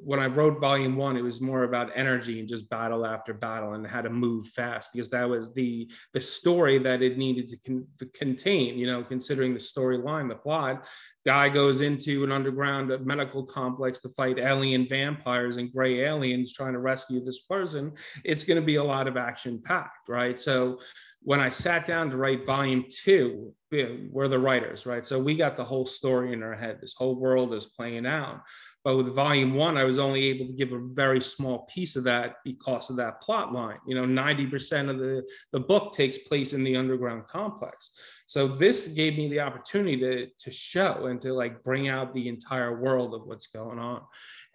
when 0.03 0.19
i 0.19 0.26
wrote 0.26 0.59
volume 0.59 0.97
one 0.97 1.17
it 1.17 1.23
was 1.23 1.41
more 1.41 1.65
about 1.65 1.91
energy 1.94 2.41
and 2.41 2.49
just 2.49 2.69
battle 2.70 3.05
after 3.05 3.35
battle 3.35 3.75
and 3.75 3.87
how 3.87 4.00
to 4.00 4.11
move 4.11 4.47
fast 4.47 4.91
because 4.93 5.11
that 5.11 5.29
was 5.29 5.53
the 5.55 5.88
the 6.15 6.20
story 6.20 6.79
that 6.79 7.03
it 7.03 7.19
needed 7.19 7.47
to, 7.47 7.56
con- 7.59 7.87
to 7.99 8.06
contain 8.06 8.79
you 8.79 8.87
know 8.87 9.03
considering 9.05 9.53
the 9.53 9.61
storyline 9.61 10.29
the 10.29 10.35
plot. 10.35 10.85
Guy 11.26 11.50
goes 11.50 11.82
into 11.82 12.25
an 12.25 12.32
underground 12.32 12.91
medical 13.05 13.44
complex 13.44 14.00
to 14.00 14.09
fight 14.11 14.38
alien 14.38 14.87
vampires 14.88 15.59
and 15.59 15.70
gray 15.70 16.00
aliens 16.00 16.55
trying 16.55 16.73
to 16.73 16.79
rescue 16.79 17.23
this 17.23 17.41
person. 17.41 17.93
It's 18.25 18.44
going 18.44 18.59
to 18.59 18.65
be 18.65 18.76
a 18.76 18.85
lot 18.85 19.06
of 19.06 19.19
action 19.19 19.61
packed 19.62 20.09
right? 20.09 20.38
So 20.38 20.79
when 21.23 21.41
I 21.41 21.50
sat 21.50 21.87
down 21.87 22.11
to 22.11 22.17
write 22.17 22.47
volume 22.47 22.85
two, 22.88 23.53
we're 23.70 24.29
the 24.29 24.38
writers, 24.38 24.87
right? 24.87 25.05
So 25.05 25.19
we 25.19 25.35
got 25.35 25.56
the 25.56 25.65
whole 25.65 25.85
story 25.85 26.32
in 26.32 26.43
our 26.43 26.55
head. 26.55 26.79
This 26.81 26.94
whole 26.94 27.17
world 27.17 27.53
is 27.53 27.67
playing 27.67 28.06
out. 28.06 28.43
But 28.82 28.96
with 28.96 29.15
volume 29.15 29.53
one, 29.55 29.77
I 29.77 29.84
was 29.84 29.98
only 29.98 30.25
able 30.25 30.46
to 30.46 30.53
give 30.53 30.72
a 30.72 30.81
very 30.81 31.20
small 31.20 31.67
piece 31.67 31.96
of 31.96 32.05
that 32.05 32.37
because 32.44 32.89
of 32.89 32.96
that 32.96 33.20
plot 33.20 33.53
line. 33.53 33.79
You 33.87 33.94
know, 33.94 34.05
90% 34.05 34.89
of 34.89 34.98
the, 34.98 35.22
the 35.53 35.60
book 35.60 35.93
takes 35.93 36.17
place 36.17 36.55
in 36.55 36.65
the 36.65 36.77
underground 36.77 37.27
complex. 37.27 37.91
So 38.25 38.48
this 38.48 38.89
gave 38.89 39.19
me 39.19 39.29
the 39.29 39.41
opportunity 39.41 39.98
to, 39.98 40.27
to 40.27 40.51
show 40.51 41.06
and 41.06 41.20
to 41.20 41.34
like 41.34 41.63
bring 41.63 41.89
out 41.89 42.15
the 42.15 42.29
entire 42.29 42.81
world 42.81 43.15
of 43.15 43.27
what's 43.27 43.48
going 43.48 43.79
on. 43.79 44.01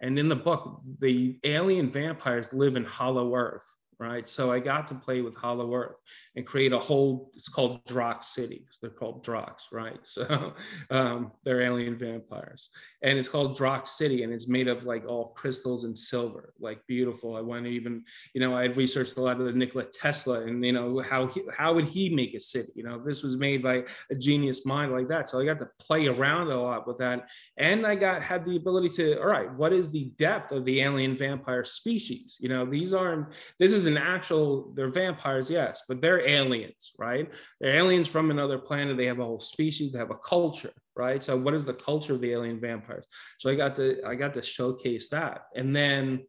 And 0.00 0.18
in 0.18 0.28
the 0.28 0.36
book, 0.36 0.80
the 0.98 1.38
alien 1.44 1.90
vampires 1.90 2.52
live 2.52 2.74
in 2.74 2.84
Hollow 2.84 3.34
Earth 3.34 3.66
right? 3.98 4.28
So 4.28 4.50
I 4.52 4.58
got 4.58 4.86
to 4.88 4.94
play 4.94 5.20
with 5.20 5.34
Hollow 5.36 5.74
Earth 5.74 5.96
and 6.36 6.46
create 6.46 6.72
a 6.72 6.78
whole, 6.78 7.30
it's 7.34 7.48
called 7.48 7.84
Drox 7.86 8.24
City. 8.24 8.66
They're 8.80 8.90
called 8.90 9.24
Drox, 9.24 9.64
right? 9.72 9.98
So 10.14 10.54
um, 10.90 11.32
they're 11.44 11.62
alien 11.62 11.98
vampires. 11.98 12.68
And 13.02 13.18
it's 13.18 13.28
called 13.28 13.58
Drox 13.58 13.88
City 13.88 14.22
and 14.22 14.32
it's 14.32 14.46
made 14.46 14.68
of 14.68 14.84
like 14.84 15.04
all 15.06 15.30
crystals 15.36 15.84
and 15.84 15.98
silver, 15.98 16.54
like 16.60 16.86
beautiful. 16.86 17.36
I 17.36 17.40
went 17.40 17.66
even, 17.66 18.04
you 18.32 18.40
know, 18.40 18.56
I 18.56 18.62
had 18.62 18.76
researched 18.76 19.16
a 19.16 19.20
lot 19.20 19.40
of 19.40 19.46
the 19.46 19.52
Nikola 19.52 19.86
Tesla 19.86 20.42
and, 20.42 20.64
you 20.64 20.72
know, 20.72 21.00
how, 21.00 21.26
he, 21.26 21.42
how 21.56 21.74
would 21.74 21.86
he 21.86 22.14
make 22.14 22.34
a 22.34 22.40
city? 22.40 22.70
You 22.76 22.84
know, 22.84 23.02
this 23.04 23.24
was 23.24 23.36
made 23.36 23.62
by 23.62 23.82
a 24.10 24.14
genius 24.14 24.64
mind 24.64 24.92
like 24.92 25.08
that. 25.08 25.28
So 25.28 25.40
I 25.40 25.44
got 25.44 25.58
to 25.58 25.68
play 25.80 26.06
around 26.06 26.50
a 26.50 26.60
lot 26.60 26.86
with 26.86 26.98
that. 26.98 27.28
And 27.58 27.86
I 27.86 27.96
got, 27.96 28.22
had 28.22 28.44
the 28.44 28.56
ability 28.56 28.90
to, 28.90 29.20
all 29.20 29.26
right, 29.26 29.52
what 29.54 29.72
is 29.72 29.90
the 29.90 30.12
depth 30.16 30.52
of 30.52 30.64
the 30.64 30.80
alien 30.80 31.16
vampire 31.16 31.64
species? 31.64 32.36
You 32.40 32.48
know, 32.48 32.64
these 32.64 32.94
aren't, 32.94 33.28
this 33.58 33.72
is 33.72 33.83
an 33.86 33.98
actual, 33.98 34.72
they're 34.74 34.90
vampires, 34.90 35.50
yes, 35.50 35.82
but 35.88 36.00
they're 36.00 36.26
aliens, 36.26 36.92
right? 36.98 37.32
They're 37.60 37.76
aliens 37.76 38.08
from 38.08 38.30
another 38.30 38.58
planet. 38.58 38.96
They 38.96 39.06
have 39.06 39.20
a 39.20 39.24
whole 39.24 39.40
species, 39.40 39.92
they 39.92 39.98
have 39.98 40.10
a 40.10 40.16
culture, 40.16 40.72
right? 40.96 41.22
So 41.22 41.36
what 41.36 41.54
is 41.54 41.64
the 41.64 41.74
culture 41.74 42.14
of 42.14 42.20
the 42.20 42.32
alien 42.32 42.60
vampires? 42.60 43.06
So 43.38 43.50
I 43.50 43.54
got 43.54 43.76
to, 43.76 44.02
I 44.06 44.14
got 44.14 44.34
to 44.34 44.42
showcase 44.42 45.08
that. 45.10 45.42
And 45.54 45.74
then 45.74 46.24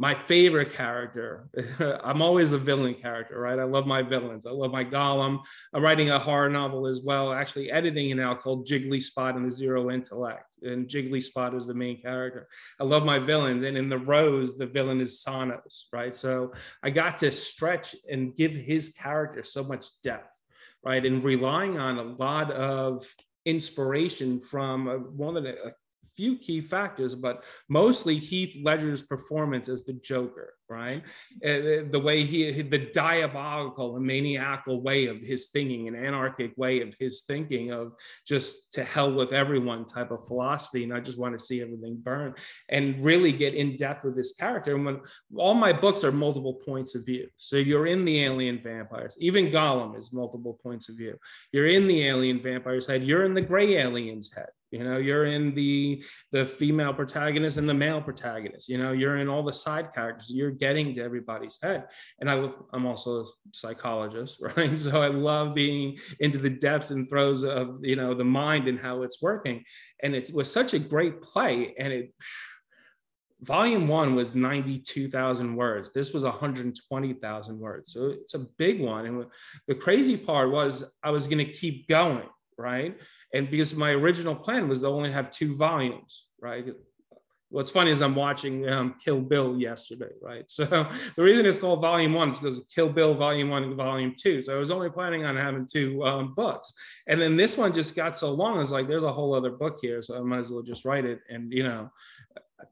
my 0.00 0.14
favorite 0.14 0.72
character. 0.72 1.48
I'm 2.04 2.22
always 2.22 2.52
a 2.52 2.58
villain 2.58 2.94
character, 2.94 3.38
right? 3.38 3.58
I 3.58 3.64
love 3.64 3.86
my 3.86 4.02
villains. 4.02 4.46
I 4.46 4.50
love 4.50 4.70
my 4.70 4.84
Golem. 4.84 5.40
I'm 5.74 5.82
writing 5.82 6.10
a 6.10 6.18
horror 6.20 6.48
novel 6.48 6.86
as 6.86 7.00
well, 7.00 7.32
actually 7.32 7.70
editing 7.70 8.10
it 8.10 8.14
now 8.14 8.34
called 8.36 8.64
Jiggly 8.64 9.02
Spot 9.02 9.34
and 9.34 9.44
the 9.44 9.54
Zero 9.54 9.90
Intellect. 9.90 10.44
And 10.62 10.88
Jiggly 10.88 11.20
Spot 11.20 11.52
is 11.54 11.66
the 11.66 11.74
main 11.74 12.00
character. 12.00 12.48
I 12.80 12.84
love 12.84 13.04
my 13.04 13.18
villains. 13.18 13.64
And 13.64 13.76
in 13.76 13.88
The 13.88 13.98
Rose, 13.98 14.56
the 14.56 14.66
villain 14.66 15.00
is 15.00 15.22
Sanos, 15.22 15.84
right? 15.92 16.14
So 16.14 16.52
I 16.82 16.90
got 16.90 17.16
to 17.18 17.32
stretch 17.32 17.96
and 18.08 18.34
give 18.36 18.54
his 18.54 18.90
character 18.90 19.42
so 19.42 19.64
much 19.64 20.00
depth, 20.02 20.30
right? 20.84 21.04
And 21.04 21.24
relying 21.24 21.76
on 21.76 21.98
a 21.98 22.02
lot 22.02 22.52
of 22.52 23.04
inspiration 23.44 24.38
from 24.38 24.88
uh, 24.88 24.94
one 24.94 25.36
of 25.36 25.42
the 25.42 25.72
few 26.18 26.36
key 26.36 26.60
factors, 26.60 27.14
but 27.14 27.44
mostly 27.68 28.18
Heath 28.18 28.58
Ledger's 28.60 29.02
performance 29.02 29.68
as 29.68 29.84
the 29.84 29.92
Joker, 29.92 30.54
right? 30.68 31.04
Uh, 31.44 31.86
the 31.94 32.02
way 32.02 32.24
he, 32.24 32.60
the 32.60 32.90
diabolical 32.92 33.94
and 33.94 34.04
maniacal 34.04 34.82
way 34.82 35.06
of 35.06 35.18
his 35.20 35.46
thinking, 35.46 35.86
an 35.86 35.94
anarchic 35.94 36.52
way 36.56 36.80
of 36.80 36.92
his 36.98 37.22
thinking 37.22 37.70
of 37.70 37.92
just 38.26 38.72
to 38.72 38.82
hell 38.82 39.12
with 39.12 39.32
everyone 39.32 39.84
type 39.84 40.10
of 40.10 40.26
philosophy. 40.26 40.82
And 40.82 40.92
I 40.92 40.98
just 40.98 41.20
want 41.20 41.38
to 41.38 41.44
see 41.44 41.62
everything 41.62 42.00
burn 42.02 42.34
and 42.68 43.04
really 43.04 43.30
get 43.30 43.54
in 43.54 43.76
depth 43.76 44.04
with 44.04 44.16
this 44.16 44.32
character. 44.32 44.74
And 44.74 44.84
when 44.84 45.00
all 45.36 45.54
my 45.54 45.72
books 45.72 46.02
are 46.02 46.10
multiple 46.10 46.54
points 46.54 46.96
of 46.96 47.06
view. 47.06 47.28
So 47.36 47.54
you're 47.58 47.86
in 47.86 48.04
the 48.04 48.24
alien 48.24 48.60
vampires, 48.60 49.16
even 49.20 49.52
Golem 49.52 49.96
is 49.96 50.12
multiple 50.12 50.58
points 50.64 50.88
of 50.88 50.96
view. 50.96 51.16
You're 51.52 51.68
in 51.68 51.86
the 51.86 52.02
alien 52.06 52.42
vampire's 52.42 52.88
head, 52.88 53.04
you're 53.04 53.24
in 53.24 53.34
the 53.34 53.40
gray 53.40 53.76
alien's 53.76 54.34
head 54.34 54.48
you 54.70 54.84
know 54.84 54.96
you're 54.96 55.26
in 55.26 55.54
the 55.54 56.02
the 56.32 56.44
female 56.44 56.92
protagonist 56.92 57.56
and 57.56 57.68
the 57.68 57.74
male 57.74 58.00
protagonist 58.00 58.68
you 58.68 58.78
know 58.78 58.92
you're 58.92 59.18
in 59.18 59.28
all 59.28 59.42
the 59.42 59.52
side 59.52 59.92
characters 59.94 60.30
you're 60.30 60.50
getting 60.50 60.94
to 60.94 61.02
everybody's 61.02 61.58
head 61.62 61.86
and 62.20 62.30
i 62.30 62.48
i'm 62.72 62.86
also 62.86 63.22
a 63.22 63.24
psychologist 63.52 64.38
right 64.56 64.78
so 64.78 65.02
i 65.02 65.08
love 65.08 65.54
being 65.54 65.96
into 66.20 66.38
the 66.38 66.50
depths 66.50 66.90
and 66.90 67.08
throes 67.08 67.44
of 67.44 67.78
you 67.82 67.96
know 67.96 68.14
the 68.14 68.24
mind 68.24 68.68
and 68.68 68.78
how 68.78 69.02
it's 69.02 69.22
working 69.22 69.64
and 70.02 70.14
it 70.14 70.30
was 70.34 70.50
such 70.50 70.74
a 70.74 70.78
great 70.78 71.20
play 71.22 71.74
and 71.78 71.92
it 71.92 72.12
volume 73.42 73.86
one 73.86 74.14
was 74.14 74.34
92,000 74.34 75.54
words. 75.54 75.90
This 75.92 76.12
was 76.12 76.24
120,000 76.24 77.58
words. 77.58 77.92
So 77.92 78.08
it's 78.08 78.34
a 78.34 78.40
big 78.58 78.80
one. 78.80 79.06
And 79.06 79.26
the 79.66 79.74
crazy 79.74 80.16
part 80.16 80.50
was 80.50 80.84
I 81.02 81.10
was 81.10 81.28
going 81.28 81.44
to 81.44 81.52
keep 81.52 81.86
going, 81.86 82.28
right? 82.56 83.00
And 83.34 83.50
because 83.50 83.74
my 83.74 83.90
original 83.90 84.34
plan 84.34 84.68
was 84.68 84.80
to 84.80 84.86
only 84.86 85.12
have 85.12 85.30
two 85.30 85.54
volumes, 85.56 86.24
right? 86.40 86.66
What's 87.50 87.70
funny 87.70 87.90
is 87.90 88.02
I'm 88.02 88.14
watching 88.14 88.68
um, 88.68 88.96
Kill 89.02 89.20
Bill 89.20 89.58
yesterday, 89.58 90.12
right? 90.20 90.44
So 90.50 90.64
the 91.16 91.22
reason 91.22 91.46
it's 91.46 91.58
called 91.58 91.80
Volume 91.80 92.12
One 92.12 92.30
is 92.30 92.38
because 92.38 92.60
Kill 92.74 92.90
Bill 92.90 93.14
Volume 93.14 93.48
One 93.48 93.64
and 93.64 93.74
Volume 93.74 94.14
Two. 94.18 94.42
So 94.42 94.54
I 94.54 94.58
was 94.58 94.70
only 94.70 94.90
planning 94.90 95.24
on 95.24 95.36
having 95.36 95.66
two 95.66 96.04
um, 96.04 96.34
books, 96.34 96.72
and 97.06 97.20
then 97.20 97.36
this 97.36 97.56
one 97.56 97.72
just 97.72 97.96
got 97.96 98.16
so 98.16 98.32
long. 98.32 98.60
It's 98.60 98.70
like, 98.70 98.86
"There's 98.86 99.04
a 99.04 99.12
whole 99.12 99.34
other 99.34 99.50
book 99.50 99.78
here, 99.80 100.02
so 100.02 100.16
I 100.16 100.20
might 100.20 100.40
as 100.40 100.50
well 100.50 100.62
just 100.62 100.84
write 100.84 101.06
it." 101.06 101.20
And 101.30 101.50
you 101.50 101.62
know, 101.62 101.90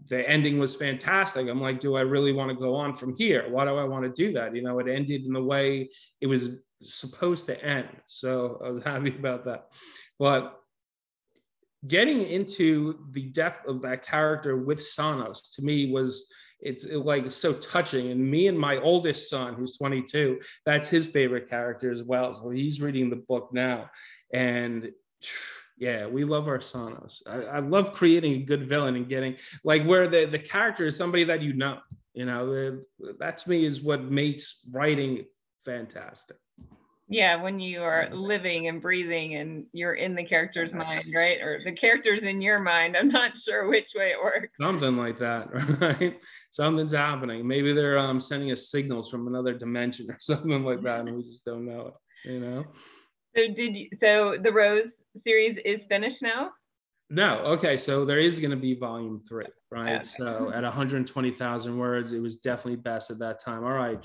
the 0.08 0.28
ending 0.28 0.58
was 0.58 0.74
fantastic. 0.74 1.48
I'm 1.48 1.60
like, 1.60 1.80
"Do 1.80 1.96
I 1.96 2.02
really 2.02 2.32
want 2.32 2.50
to 2.50 2.56
go 2.56 2.74
on 2.74 2.92
from 2.92 3.16
here? 3.16 3.46
Why 3.48 3.64
do 3.64 3.76
I 3.76 3.84
want 3.84 4.04
to 4.04 4.10
do 4.10 4.32
that?" 4.34 4.54
You 4.54 4.62
know, 4.62 4.78
it 4.78 4.88
ended 4.88 5.24
in 5.24 5.32
the 5.32 5.42
way 5.42 5.88
it 6.20 6.26
was 6.26 6.60
supposed 6.82 7.46
to 7.46 7.64
end. 7.64 7.88
So 8.06 8.60
I 8.64 8.70
was 8.70 8.84
happy 8.84 9.14
about 9.18 9.44
that. 9.44 9.68
But 10.18 10.60
getting 11.86 12.22
into 12.26 12.98
the 13.12 13.22
depth 13.22 13.66
of 13.66 13.82
that 13.82 14.04
character 14.04 14.56
with 14.56 14.80
Sanos 14.80 15.54
to 15.54 15.62
me 15.62 15.90
was 15.90 16.26
it's 16.60 16.90
like 16.90 17.30
so 17.30 17.52
touching. 17.52 18.10
And 18.10 18.30
me 18.30 18.48
and 18.48 18.58
my 18.58 18.78
oldest 18.78 19.28
son, 19.28 19.54
who's 19.54 19.76
22, 19.76 20.40
that's 20.64 20.88
his 20.88 21.06
favorite 21.06 21.48
character 21.48 21.90
as 21.90 22.02
well. 22.02 22.32
So 22.32 22.50
he's 22.50 22.80
reading 22.80 23.10
the 23.10 23.16
book 23.16 23.50
now. 23.52 23.90
And 24.32 24.90
yeah, 25.78 26.06
we 26.06 26.24
love 26.24 26.48
our 26.48 26.58
Sanos. 26.58 27.20
I, 27.26 27.42
I 27.42 27.58
love 27.58 27.92
creating 27.92 28.34
a 28.34 28.44
good 28.44 28.66
villain 28.66 28.96
and 28.96 29.08
getting 29.08 29.36
like 29.62 29.84
where 29.84 30.08
the, 30.08 30.24
the 30.24 30.38
character 30.38 30.86
is 30.86 30.96
somebody 30.96 31.24
that 31.24 31.42
you 31.42 31.52
know. 31.52 31.78
You 32.14 32.24
know, 32.24 32.78
that 33.18 33.36
to 33.38 33.50
me 33.50 33.66
is 33.66 33.82
what 33.82 34.02
makes 34.02 34.60
writing 34.70 35.26
fantastic 35.66 36.38
yeah 37.08 37.40
when 37.40 37.60
you 37.60 37.82
are 37.82 38.08
living 38.12 38.68
and 38.68 38.82
breathing 38.82 39.36
and 39.36 39.64
you're 39.72 39.94
in 39.94 40.14
the 40.14 40.24
character's 40.24 40.72
mind 40.72 41.06
right? 41.14 41.40
Or 41.40 41.60
the 41.64 41.72
character's 41.72 42.20
in 42.22 42.40
your 42.40 42.58
mind 42.58 42.96
i'm 42.96 43.08
not 43.08 43.32
sure 43.46 43.68
which 43.68 43.86
way 43.94 44.10
it 44.10 44.22
works. 44.22 44.48
Something 44.60 44.96
like 44.96 45.18
that 45.18 45.48
right? 45.80 46.18
Something's 46.50 46.92
happening. 46.92 47.46
Maybe 47.46 47.74
they're 47.74 47.98
um, 47.98 48.18
sending 48.18 48.50
us 48.50 48.70
signals 48.70 49.10
from 49.10 49.26
another 49.26 49.54
dimension 49.54 50.10
or 50.10 50.18
something 50.20 50.64
like 50.64 50.82
that 50.82 51.00
and 51.00 51.16
we 51.16 51.22
just 51.22 51.44
don't 51.44 51.66
know 51.66 51.88
it 51.88 51.94
you 52.26 52.40
know? 52.40 52.64
So 53.36 53.42
did 53.54 53.74
you 53.74 53.88
so 54.00 54.36
the 54.42 54.52
rose 54.52 54.88
series 55.24 55.58
is 55.64 55.80
finished 55.88 56.22
now 56.22 56.50
no. 57.08 57.38
Okay. 57.38 57.76
So 57.76 58.04
there 58.04 58.18
is 58.18 58.40
going 58.40 58.50
to 58.50 58.56
be 58.56 58.74
volume 58.74 59.22
three, 59.28 59.46
right? 59.70 60.04
So 60.04 60.50
at 60.52 60.64
120,000 60.64 61.78
words, 61.78 62.12
it 62.12 62.20
was 62.20 62.36
definitely 62.36 62.76
best 62.76 63.10
at 63.10 63.18
that 63.20 63.38
time. 63.38 63.62
All 63.64 63.72
right. 63.72 64.04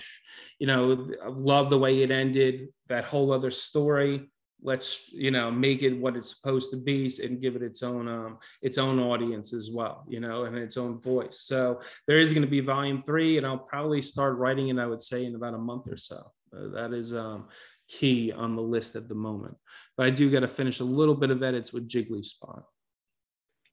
You 0.60 0.68
know, 0.68 1.10
love 1.28 1.70
the 1.70 1.80
way 1.80 2.04
it 2.04 2.12
ended, 2.12 2.68
that 2.90 3.06
whole 3.06 3.32
other 3.32 3.50
story. 3.50 4.30
Let's, 4.64 5.12
you 5.12 5.32
know, 5.32 5.50
make 5.50 5.82
it 5.82 5.96
what 5.96 6.16
it's 6.16 6.36
supposed 6.36 6.70
to 6.70 6.78
be 6.78 7.12
and 7.24 7.42
give 7.42 7.56
it 7.56 7.64
its 7.64 7.82
own, 7.82 8.08
um, 8.08 8.38
its 8.62 8.78
own 8.78 9.00
audience 9.00 9.52
as 9.54 9.72
well, 9.72 10.06
you 10.08 10.20
know, 10.20 10.44
and 10.44 10.56
its 10.56 10.78
own 10.78 11.00
voice. 11.00 11.42
So 11.42 11.82
there 12.08 12.20
is 12.20 12.32
going 12.32 12.44
to 12.44 12.52
be 12.52 12.60
volume 12.60 13.02
three, 13.04 13.40
and 13.40 13.48
I'll 13.48 13.58
probably 13.58 14.04
start 14.04 14.38
writing 14.38 14.68
it, 14.68 14.78
I 14.78 14.86
would 14.86 15.02
say, 15.02 15.26
in 15.26 15.34
about 15.34 15.56
a 15.56 15.58
month 15.58 15.88
or 15.88 15.98
so. 15.98 16.32
Uh, 16.56 16.68
that 16.76 16.94
is 16.94 17.12
um, 17.12 17.48
key 17.88 18.32
on 18.32 18.56
the 18.56 18.62
list 18.62 18.96
at 18.96 19.10
the 19.10 19.16
moment. 19.16 19.56
But 19.98 20.06
I 20.06 20.10
do 20.12 20.30
got 20.30 20.42
to 20.42 20.48
finish 20.48 20.80
a 20.80 20.84
little 20.84 21.16
bit 21.16 21.32
of 21.32 21.42
edits 21.42 21.74
with 21.74 21.90
Jiggly 21.90 22.24
Spot. 22.24 22.64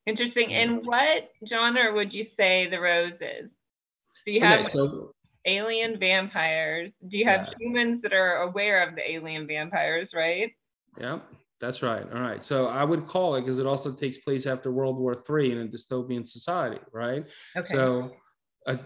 Interesting. 0.08 0.54
And 0.54 0.86
what 0.86 1.30
genre 1.46 1.92
would 1.94 2.12
you 2.14 2.26
say 2.36 2.68
the 2.70 2.80
rose 2.80 3.12
is? 3.20 3.50
Do 4.24 4.32
you 4.32 4.40
have 4.40 4.60
okay, 4.60 4.68
so, 4.70 5.12
alien 5.44 5.98
vampires? 5.98 6.92
Do 7.06 7.18
you 7.18 7.26
have 7.26 7.46
yeah. 7.46 7.54
humans 7.60 8.02
that 8.02 8.14
are 8.14 8.38
aware 8.38 8.88
of 8.88 8.94
the 8.94 9.02
alien 9.10 9.46
vampires, 9.46 10.08
right? 10.14 10.50
Yeah, 10.98 11.18
that's 11.60 11.82
right. 11.82 12.06
All 12.10 12.20
right. 12.20 12.42
So 12.42 12.68
I 12.68 12.84
would 12.84 13.06
call 13.06 13.34
it 13.34 13.42
because 13.42 13.58
it 13.58 13.66
also 13.66 13.92
takes 13.92 14.16
place 14.16 14.46
after 14.46 14.70
World 14.70 14.96
War 14.96 15.12
III 15.14 15.52
in 15.52 15.58
a 15.58 15.66
dystopian 15.66 16.26
society, 16.26 16.80
right? 16.90 17.26
Okay. 17.54 17.74
So 17.74 18.12
uh, 18.66 18.76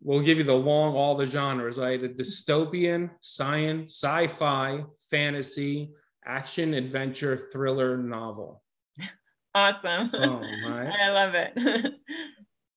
we'll 0.00 0.20
give 0.20 0.38
you 0.38 0.44
the 0.44 0.54
long, 0.54 0.94
all 0.94 1.16
the 1.16 1.26
genres, 1.26 1.76
right? 1.76 2.02
A 2.02 2.08
dystopian, 2.08 3.10
science, 3.20 3.94
sci-fi, 3.94 4.84
fantasy, 5.10 5.90
action, 6.24 6.74
adventure, 6.74 7.36
thriller 7.52 7.96
novel. 7.96 8.62
Awesome. 9.56 10.10
Oh, 10.12 10.42
I 10.68 11.08
love 11.12 11.34
it. 11.34 11.52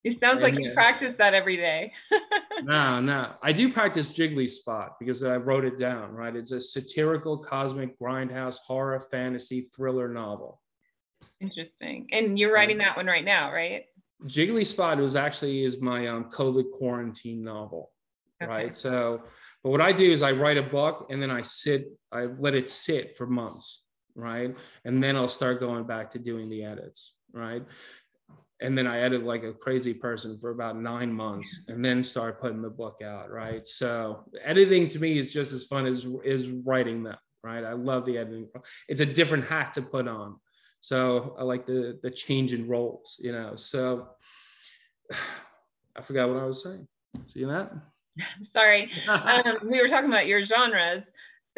it 0.06 0.18
sounds 0.22 0.42
and 0.42 0.42
like 0.42 0.54
you 0.54 0.72
practice 0.74 1.14
that 1.18 1.34
every 1.34 1.58
day. 1.58 1.92
no, 2.64 3.02
no. 3.02 3.34
I 3.44 3.52
do 3.52 3.74
practice 3.74 4.08
Jiggly 4.08 4.50
Spot 4.50 4.96
because 4.98 5.22
I 5.22 5.36
wrote 5.36 5.66
it 5.66 5.78
down, 5.78 6.14
right? 6.14 6.34
It's 6.34 6.54
a 6.54 6.62
satirical, 6.62 7.38
cosmic, 7.38 8.00
grindhouse, 8.00 8.60
horror, 8.66 8.98
fantasy, 9.12 9.68
thriller 9.76 10.08
novel. 10.08 10.62
Interesting. 11.42 12.08
And 12.14 12.40
you're 12.40 12.54
writing 12.54 12.78
that 12.78 12.96
one 12.96 13.08
right 13.08 13.26
now, 13.26 13.52
right? 13.52 13.84
Jiggly 14.24 14.66
Spot 14.66 14.98
was 15.00 15.18
actually 15.18 15.66
is 15.66 15.82
my 15.82 16.08
um, 16.08 16.30
COVID 16.32 16.72
quarantine 16.72 17.44
novel, 17.44 17.92
okay. 18.42 18.50
right? 18.50 18.78
So, 18.78 19.24
but 19.66 19.72
what 19.72 19.82
I 19.82 19.92
do 19.92 20.10
is 20.10 20.22
I 20.22 20.32
write 20.32 20.58
a 20.58 20.64
book 20.64 21.08
and 21.10 21.22
then 21.22 21.30
I 21.30 21.42
sit, 21.42 21.88
I 22.10 22.28
let 22.40 22.56
it 22.56 22.70
sit 22.70 23.18
for 23.18 23.28
months 23.28 23.82
right? 24.16 24.56
And 24.86 25.04
then 25.04 25.16
I'll 25.16 25.30
start 25.30 25.60
going 25.60 25.86
back 25.86 26.10
to 26.12 26.20
doing 26.20 26.50
the 26.50 26.63
edits, 26.63 27.13
right? 27.34 27.63
And 28.62 28.78
then 28.78 28.88
I 28.88 29.00
edit 29.00 29.24
like 29.24 29.44
a 29.44 29.54
crazy 29.54 29.94
person 29.94 30.38
for 30.39 30.50
about 30.50 30.78
nine 30.78 31.13
months 31.13 31.62
and 31.70 31.84
then 31.84 32.04
start 32.04 32.42
putting 32.42 32.62
the 32.62 32.70
book 32.70 33.01
out, 33.01 33.32
right? 33.32 33.66
So 33.66 34.25
editing 34.44 34.88
to 34.89 35.00
me 35.00 35.18
is 35.18 35.34
just 35.34 35.54
as 35.54 35.63
fun 35.66 35.86
as 35.86 36.06
is 36.25 36.50
writing 36.50 37.04
them, 37.04 37.18
right? 37.42 37.63
I 37.63 37.74
love 37.74 38.06
the 38.06 38.18
editing. 38.18 38.48
It's 38.89 39.00
a 39.00 39.06
different 39.06 39.46
hat 39.46 39.74
to 39.74 39.82
put 39.82 40.08
on. 40.08 40.36
So 40.82 41.36
I 41.39 41.44
like 41.44 41.66
the 41.66 42.00
the 42.04 42.12
change 42.12 42.54
in 42.54 42.68
roles, 42.68 43.16
you 43.20 43.32
know. 43.32 43.56
So 43.56 44.10
I 45.96 46.01
forgot 46.01 46.30
what 46.30 46.38
I 46.38 46.46
was 46.46 46.63
saying. 46.63 46.88
See 47.34 47.46
that? 47.46 47.72
Sorry. 48.54 48.89
um, 49.10 49.70
we 49.70 49.82
were 49.82 49.89
talking 49.89 50.10
about 50.10 50.28
your 50.28 50.46
genres. 50.46 51.04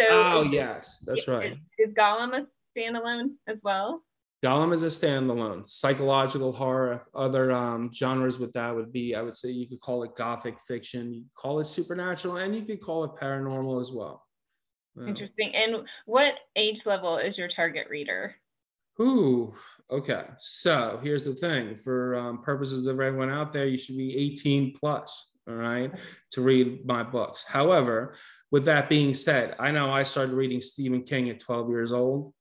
So 0.02 0.08
oh 0.10 0.42
yes, 0.44 1.04
that's 1.06 1.28
right. 1.28 1.54
Is, 1.54 1.90
is 1.90 1.94
Golem 1.94 2.34
a 2.34 2.48
standalone 2.78 3.36
as 3.48 3.58
well? 3.64 4.04
Golem 4.44 4.74
is 4.74 4.82
a 4.82 4.88
standalone. 4.88 5.70
Psychological 5.70 6.52
horror, 6.52 7.04
other 7.14 7.52
um, 7.52 7.92
genres 7.94 8.40
with 8.40 8.54
that 8.54 8.76
would 8.76 8.92
be, 8.92 9.14
I 9.14 9.22
would 9.22 9.38
say, 9.38 9.50
you 9.50 9.68
could 9.68 9.82
call 9.82 10.04
it 10.04 10.16
gothic 10.16 10.60
fiction, 10.68 11.14
you 11.14 11.22
could 11.22 11.36
call 11.36 11.60
it 11.60 11.66
supernatural, 11.66 12.38
and 12.38 12.56
you 12.56 12.64
could 12.64 12.82
call 12.82 13.04
it 13.04 13.12
paranormal 13.22 13.80
as 13.80 13.92
well. 13.92 14.26
Interesting. 15.00 15.54
And 15.56 15.88
what 16.06 16.34
age 16.56 16.80
level 16.86 17.18
is 17.18 17.38
your 17.38 17.50
target 17.56 17.88
reader? 17.90 18.36
Ooh, 19.00 19.54
okay. 19.90 20.26
So 20.38 21.00
here's 21.02 21.26
the 21.26 21.34
thing: 21.34 21.76
for 21.76 22.16
um, 22.16 22.42
purposes 22.42 22.88
of 22.88 23.00
everyone 23.00 23.30
out 23.30 23.54
there, 23.54 23.68
you 23.68 23.78
should 23.78 23.98
be 23.98 24.18
18 24.18 24.74
plus, 24.78 25.30
all 25.48 25.56
right, 25.56 25.92
to 26.32 26.42
read 26.42 26.86
my 26.86 27.04
books. 27.04 27.46
However, 27.48 28.16
with 28.52 28.66
that 28.66 28.90
being 28.90 29.14
said, 29.14 29.56
I 29.60 29.72
know 29.72 29.92
I 29.92 30.04
started 30.04 30.34
reading 30.34 30.62
Stephen 30.62 31.04
King 31.04 31.30
at 31.30 31.40
12 31.40 31.70
years 31.70 31.92
old, 31.92 32.34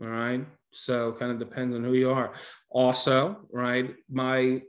all 0.00 0.08
right. 0.08 0.44
So 0.70 1.12
kind 1.12 1.30
of 1.30 1.38
depends 1.38 1.74
on 1.74 1.84
who 1.84 1.94
you 1.94 2.10
are. 2.10 2.32
Also, 2.70 3.46
right, 3.52 3.94
my 4.10 4.62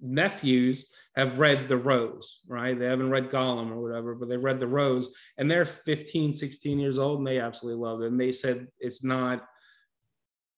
nephews 0.00 0.86
have 1.16 1.38
read 1.38 1.68
The 1.68 1.76
Rose, 1.76 2.40
right? 2.46 2.78
They 2.78 2.86
haven't 2.86 3.10
read 3.10 3.30
Golem 3.30 3.70
or 3.70 3.80
whatever, 3.80 4.14
but 4.14 4.28
they 4.28 4.36
read 4.36 4.60
The 4.60 4.68
Rose 4.68 5.10
and 5.36 5.50
they're 5.50 5.64
15, 5.64 6.32
16 6.32 6.78
years 6.78 6.98
old 6.98 7.18
and 7.18 7.26
they 7.26 7.40
absolutely 7.40 7.82
love 7.82 8.02
it. 8.02 8.06
And 8.06 8.20
they 8.20 8.32
said 8.32 8.68
it's 8.78 9.02
not 9.02 9.44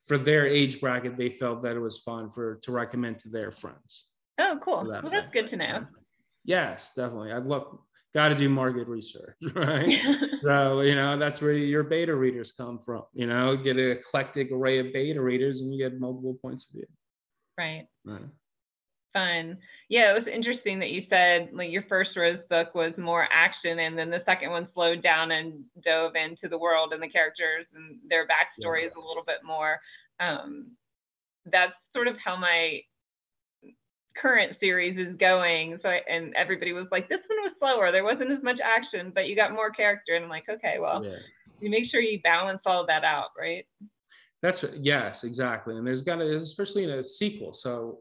for 0.07 0.19
their 0.19 0.47
age 0.47 0.81
bracket, 0.81 1.17
they 1.17 1.31
felt 1.31 1.63
that 1.63 1.77
it 1.77 1.81
was 1.81 1.99
fun 1.99 2.31
for 2.31 2.57
to 2.63 2.73
recommend 2.73 3.21
to 3.21 3.29
their 3.29 3.51
friends. 3.51 4.05
Oh, 4.39 4.59
cool. 4.63 4.85
That 4.91 5.03
well, 5.03 5.13
that's 5.13 5.33
good 5.33 5.51
to 5.51 5.57
know. 5.57 5.87
Yes, 6.45 6.93
definitely. 6.97 7.33
I'd 7.33 7.47
love 7.47 7.79
got 8.15 8.29
to 8.29 8.35
do 8.35 8.49
market 8.49 8.89
research, 8.89 9.37
right? 9.55 9.99
so, 10.43 10.81
you 10.81 10.95
know, 10.95 11.19
that's 11.19 11.41
where 11.41 11.53
your 11.53 11.83
beta 11.83 12.15
readers 12.15 12.53
come 12.53 12.81
from. 12.85 13.03
You 13.13 13.27
know, 13.27 13.57
get 13.57 13.77
an 13.77 13.91
eclectic 13.91 14.51
array 14.53 14.79
of 14.79 14.93
beta 14.93 15.21
readers 15.21 15.61
and 15.61 15.73
you 15.73 15.83
get 15.83 15.99
multiple 15.99 16.39
points 16.41 16.67
of 16.67 16.73
view. 16.73 16.87
Right. 17.59 17.87
Right. 18.05 18.23
Fun. 19.13 19.59
Yeah, 19.89 20.13
it 20.13 20.15
was 20.15 20.33
interesting 20.33 20.79
that 20.79 20.91
you 20.91 21.03
said 21.11 21.51
like 21.53 21.71
your 21.71 21.83
first 21.89 22.11
Rose 22.17 22.39
book 22.49 22.77
was 22.77 22.93
more 22.97 23.27
action, 23.33 23.81
and 23.81 23.99
then 23.99 24.09
the 24.09 24.23
second 24.25 24.51
one 24.51 24.69
slowed 24.73 25.03
down 25.03 25.33
and 25.33 25.65
dove 25.85 26.13
into 26.15 26.49
the 26.49 26.57
world 26.57 26.93
and 26.93 27.03
the 27.03 27.09
characters 27.09 27.67
and 27.75 27.99
their 28.09 28.25
backstories 28.25 28.91
yeah. 28.95 29.03
a 29.03 29.07
little 29.07 29.25
bit 29.27 29.39
more. 29.45 29.81
Um, 30.21 30.77
that's 31.47 31.73
sort 31.93 32.07
of 32.07 32.15
how 32.25 32.37
my 32.37 32.83
current 34.21 34.57
series 34.61 34.99
is 34.99 35.17
going. 35.17 35.79
So, 35.83 35.89
I, 35.89 36.01
and 36.09 36.35
everybody 36.37 36.73
was 36.73 36.87
like, 36.91 37.09
this 37.09 37.21
one 37.27 37.39
was 37.43 37.53
slower. 37.59 37.93
There 37.93 38.05
wasn't 38.05 38.31
as 38.31 38.43
much 38.43 38.59
action, 38.63 39.13
but 39.15 39.27
you 39.27 39.37
got 39.37 39.53
more 39.53 39.71
character. 39.71 40.15
And 40.15 40.25
I'm 40.25 40.31
like, 40.31 40.49
okay, 40.49 40.77
well, 40.81 41.05
yeah. 41.05 41.17
you 41.61 41.71
make 41.71 41.91
sure 41.91 42.01
you 42.01 42.21
balance 42.23 42.61
all 42.67 42.87
that 42.87 43.05
out, 43.05 43.29
right? 43.39 43.67
That's 44.43 44.65
yes, 44.81 45.25
exactly. 45.25 45.77
And 45.77 45.87
there's 45.87 46.03
got 46.03 46.17
to, 46.17 46.37
especially 46.37 46.85
in 46.85 46.91
a 46.91 47.05
sequel. 47.05 47.53
So, 47.53 48.01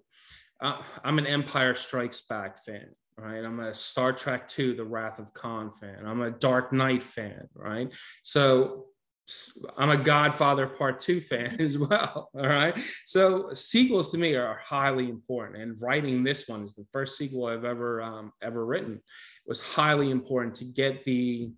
uh, 0.62 0.82
I'm 1.04 1.18
an 1.20 1.26
Empire 1.26 1.76
Strikes 1.76 2.22
Back 2.22 2.64
fan, 2.66 2.88
right? 3.18 3.44
I'm 3.44 3.60
a 3.60 3.74
Star 3.74 4.12
Trek 4.12 4.50
II, 4.58 4.76
The 4.76 4.84
Wrath 4.84 5.20
of 5.20 5.34
Khan 5.34 5.72
fan. 5.72 6.06
I'm 6.06 6.22
a 6.22 6.32
Dark 6.32 6.74
Knight 6.74 7.04
fan, 7.04 7.48
right? 7.56 7.90
So 8.24 8.88
I'm 9.78 9.90
a 9.90 9.98
Godfather 9.98 10.68
Part 10.68 11.00
Two 11.00 11.22
fan 11.22 11.58
as 11.60 11.78
well. 11.78 12.30
All 12.36 12.48
right. 12.48 12.80
So 13.06 13.54
sequels 13.54 14.12
to 14.12 14.18
me 14.18 14.36
are 14.36 14.60
highly 14.64 15.10
important, 15.10 15.62
and 15.62 15.82
writing 15.82 16.24
this 16.24 16.48
one 16.48 16.64
is 16.64 16.74
the 16.74 16.86
first 16.92 17.18
sequel 17.18 17.48
I've 17.48 17.66
ever 17.66 18.02
um, 18.02 18.32
ever 18.42 18.66
written. 18.66 18.94
It 18.94 19.48
was 19.48 19.60
highly 19.60 20.12
important 20.12 20.56
to 20.56 20.66
get 20.66 21.04
the 21.06 21.52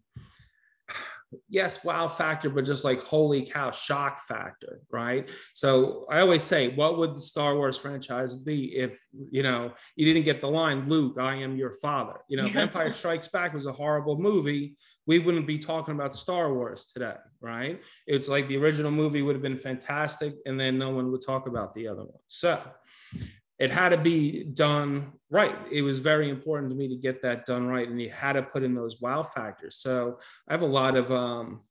yes, 1.50 1.84
wow 1.84 2.08
factor, 2.08 2.50
but 2.50 2.66
just 2.66 2.84
like 2.84 3.02
holy 3.02 3.46
cow, 3.46 3.72
shock 3.72 4.20
factor, 4.22 4.82
right? 4.92 5.30
So 5.54 6.06
I 6.10 6.20
always 6.20 6.44
say, 6.44 6.70
what 6.70 6.98
would 6.98 7.16
the 7.16 7.22
Star 7.22 7.56
Wars 7.56 7.78
franchise 7.78 8.36
be 8.36 8.76
if 8.76 9.00
you 9.32 9.44
know 9.44 9.72
you 9.96 10.06
didn't 10.06 10.26
get 10.26 10.42
the 10.42 10.50
line, 10.50 10.88
Luke, 10.88 11.18
I 11.20 11.36
am 11.36 11.56
your 11.56 11.74
father? 11.74 12.20
You 12.28 12.38
know, 12.38 12.48
Empire 12.48 12.92
Strikes 12.92 13.28
Back 13.28 13.54
was 13.54 13.66
a 13.66 13.74
horrible 13.74 14.18
movie. 14.18 14.76
We 15.08 15.20
wouldn't 15.20 15.48
be 15.48 15.58
talking 15.58 15.96
about 15.96 16.16
Star 16.16 16.54
Wars 16.54 16.86
today, 16.86 17.16
right? 17.40 17.82
It's 18.08 18.28
like 18.28 18.48
the 18.48 18.58
original 18.58 18.92
movie 18.92 19.22
would 19.22 19.36
have 19.36 19.42
been 19.42 19.58
fantastic, 19.58 20.34
and 20.46 20.60
then 20.60 20.78
no 20.78 20.90
one 20.92 21.12
would 21.12 21.26
talk 21.26 21.48
about 21.48 21.74
the 21.74 21.88
other 21.88 22.04
one. 22.04 22.22
So 22.28 22.62
it 23.62 23.70
had 23.70 23.90
to 23.90 23.98
be 23.98 24.44
done 24.44 25.12
right. 25.30 25.56
It 25.72 25.84
was 25.84 26.00
very 26.00 26.32
important 26.32 26.72
to 26.72 26.76
me 26.76 26.88
to 26.88 26.96
get 26.96 27.22
that 27.22 27.46
done 27.46 27.68
right, 27.68 27.88
and 27.88 28.02
you 28.02 28.10
had 28.10 28.34
to 28.34 28.42
put 28.42 28.64
in 28.64 28.74
those 28.74 29.00
wow 29.02 29.22
factors. 29.22 29.76
So 29.76 30.18
I 30.50 30.54
have 30.54 30.64
a 30.64 30.66
lot 30.66 30.98
of 30.98 31.12
um, 31.12 31.62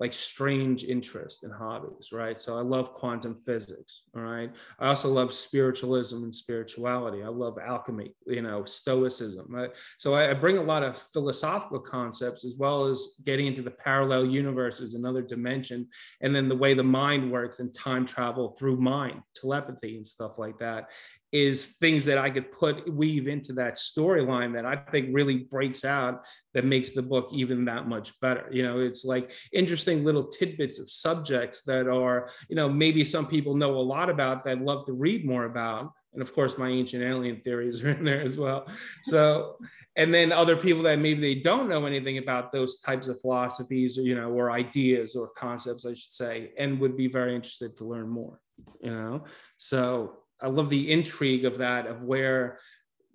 like 0.00 0.14
strange 0.14 0.84
interest 0.84 1.44
and 1.44 1.52
hobbies, 1.52 2.10
right? 2.10 2.40
So 2.40 2.58
I 2.58 2.62
love 2.62 2.94
quantum 2.94 3.34
physics, 3.36 4.04
all 4.16 4.22
right? 4.22 4.50
I 4.78 4.88
also 4.88 5.10
love 5.10 5.34
spiritualism 5.34 6.24
and 6.24 6.34
spirituality. 6.34 7.22
I 7.22 7.28
love 7.28 7.58
alchemy, 7.58 8.14
you 8.26 8.40
know, 8.40 8.64
stoicism. 8.64 9.46
Right? 9.50 9.70
so 9.98 10.14
I, 10.14 10.30
I 10.30 10.34
bring 10.34 10.56
a 10.56 10.62
lot 10.62 10.82
of 10.82 10.96
philosophical 11.12 11.80
concepts 11.80 12.46
as 12.46 12.54
well 12.56 12.86
as 12.86 13.20
getting 13.26 13.46
into 13.46 13.60
the 13.60 13.70
parallel 13.70 14.24
universes, 14.24 14.94
another 14.94 15.20
dimension, 15.20 15.86
and 16.22 16.34
then 16.34 16.48
the 16.48 16.56
way 16.56 16.72
the 16.72 16.82
mind 16.82 17.30
works 17.30 17.60
and 17.60 17.72
time 17.74 18.06
travel 18.06 18.56
through 18.58 18.80
mind, 18.80 19.20
telepathy 19.34 19.96
and 19.96 20.06
stuff 20.06 20.38
like 20.38 20.58
that 20.58 20.88
is 21.32 21.76
things 21.78 22.04
that 22.04 22.18
I 22.18 22.30
could 22.30 22.50
put 22.50 22.92
weave 22.92 23.28
into 23.28 23.52
that 23.54 23.74
storyline 23.74 24.52
that 24.54 24.66
I 24.66 24.76
think 24.76 25.10
really 25.12 25.38
breaks 25.38 25.84
out 25.84 26.24
that 26.54 26.64
makes 26.64 26.90
the 26.90 27.02
book 27.02 27.28
even 27.32 27.64
that 27.66 27.86
much 27.86 28.18
better. 28.20 28.48
You 28.50 28.64
know, 28.64 28.80
it's 28.80 29.04
like 29.04 29.30
interesting 29.52 30.04
little 30.04 30.26
tidbits 30.26 30.78
of 30.80 30.90
subjects 30.90 31.62
that 31.62 31.86
are, 31.88 32.28
you 32.48 32.56
know, 32.56 32.68
maybe 32.68 33.04
some 33.04 33.26
people 33.26 33.54
know 33.54 33.76
a 33.76 33.80
lot 33.80 34.10
about 34.10 34.44
that 34.44 34.60
love 34.60 34.86
to 34.86 34.92
read 34.92 35.24
more 35.24 35.44
about. 35.44 35.92
And 36.12 36.20
of 36.20 36.34
course, 36.34 36.58
my 36.58 36.68
ancient 36.68 37.04
alien 37.04 37.40
theories 37.40 37.84
are 37.84 37.90
in 37.90 38.04
there 38.04 38.22
as 38.22 38.36
well. 38.36 38.66
So, 39.04 39.56
and 39.94 40.12
then 40.12 40.32
other 40.32 40.56
people 40.56 40.82
that 40.82 40.98
maybe 40.98 41.20
they 41.20 41.40
don't 41.40 41.68
know 41.68 41.86
anything 41.86 42.18
about 42.18 42.50
those 42.50 42.80
types 42.80 43.06
of 43.06 43.20
philosophies 43.20 43.96
or, 43.96 44.02
you 44.02 44.16
know, 44.16 44.30
or 44.30 44.50
ideas 44.50 45.14
or 45.14 45.28
concepts, 45.28 45.86
I 45.86 45.90
should 45.90 46.12
say, 46.12 46.50
and 46.58 46.80
would 46.80 46.96
be 46.96 47.06
very 47.06 47.36
interested 47.36 47.76
to 47.76 47.84
learn 47.84 48.08
more, 48.08 48.40
you 48.80 48.90
know? 48.90 49.22
So 49.58 50.16
I 50.42 50.48
love 50.48 50.68
the 50.68 50.90
intrigue 50.90 51.44
of 51.44 51.58
that, 51.58 51.86
of 51.86 52.02
where 52.02 52.58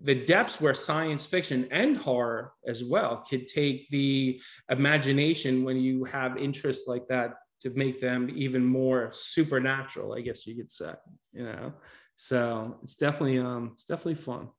the 0.01 0.15
depths 0.15 0.59
where 0.59 0.73
science 0.73 1.25
fiction 1.25 1.67
and 1.71 1.97
horror 1.97 2.53
as 2.67 2.83
well 2.83 3.23
could 3.29 3.47
take 3.47 3.89
the 3.89 4.41
imagination 4.69 5.63
when 5.63 5.77
you 5.77 6.03
have 6.03 6.37
interests 6.37 6.87
like 6.87 7.07
that 7.07 7.35
to 7.61 7.69
make 7.71 8.01
them 8.01 8.29
even 8.35 8.63
more 8.63 9.09
supernatural, 9.13 10.13
I 10.13 10.21
guess 10.21 10.45
you 10.45 10.55
could 10.55 10.69
say, 10.69 10.93
you 11.31 11.45
know. 11.45 11.73
So 12.17 12.77
it's 12.83 12.95
definitely 12.95 13.39
um 13.39 13.71
it's 13.73 13.85
definitely 13.85 14.15
fun. 14.15 14.49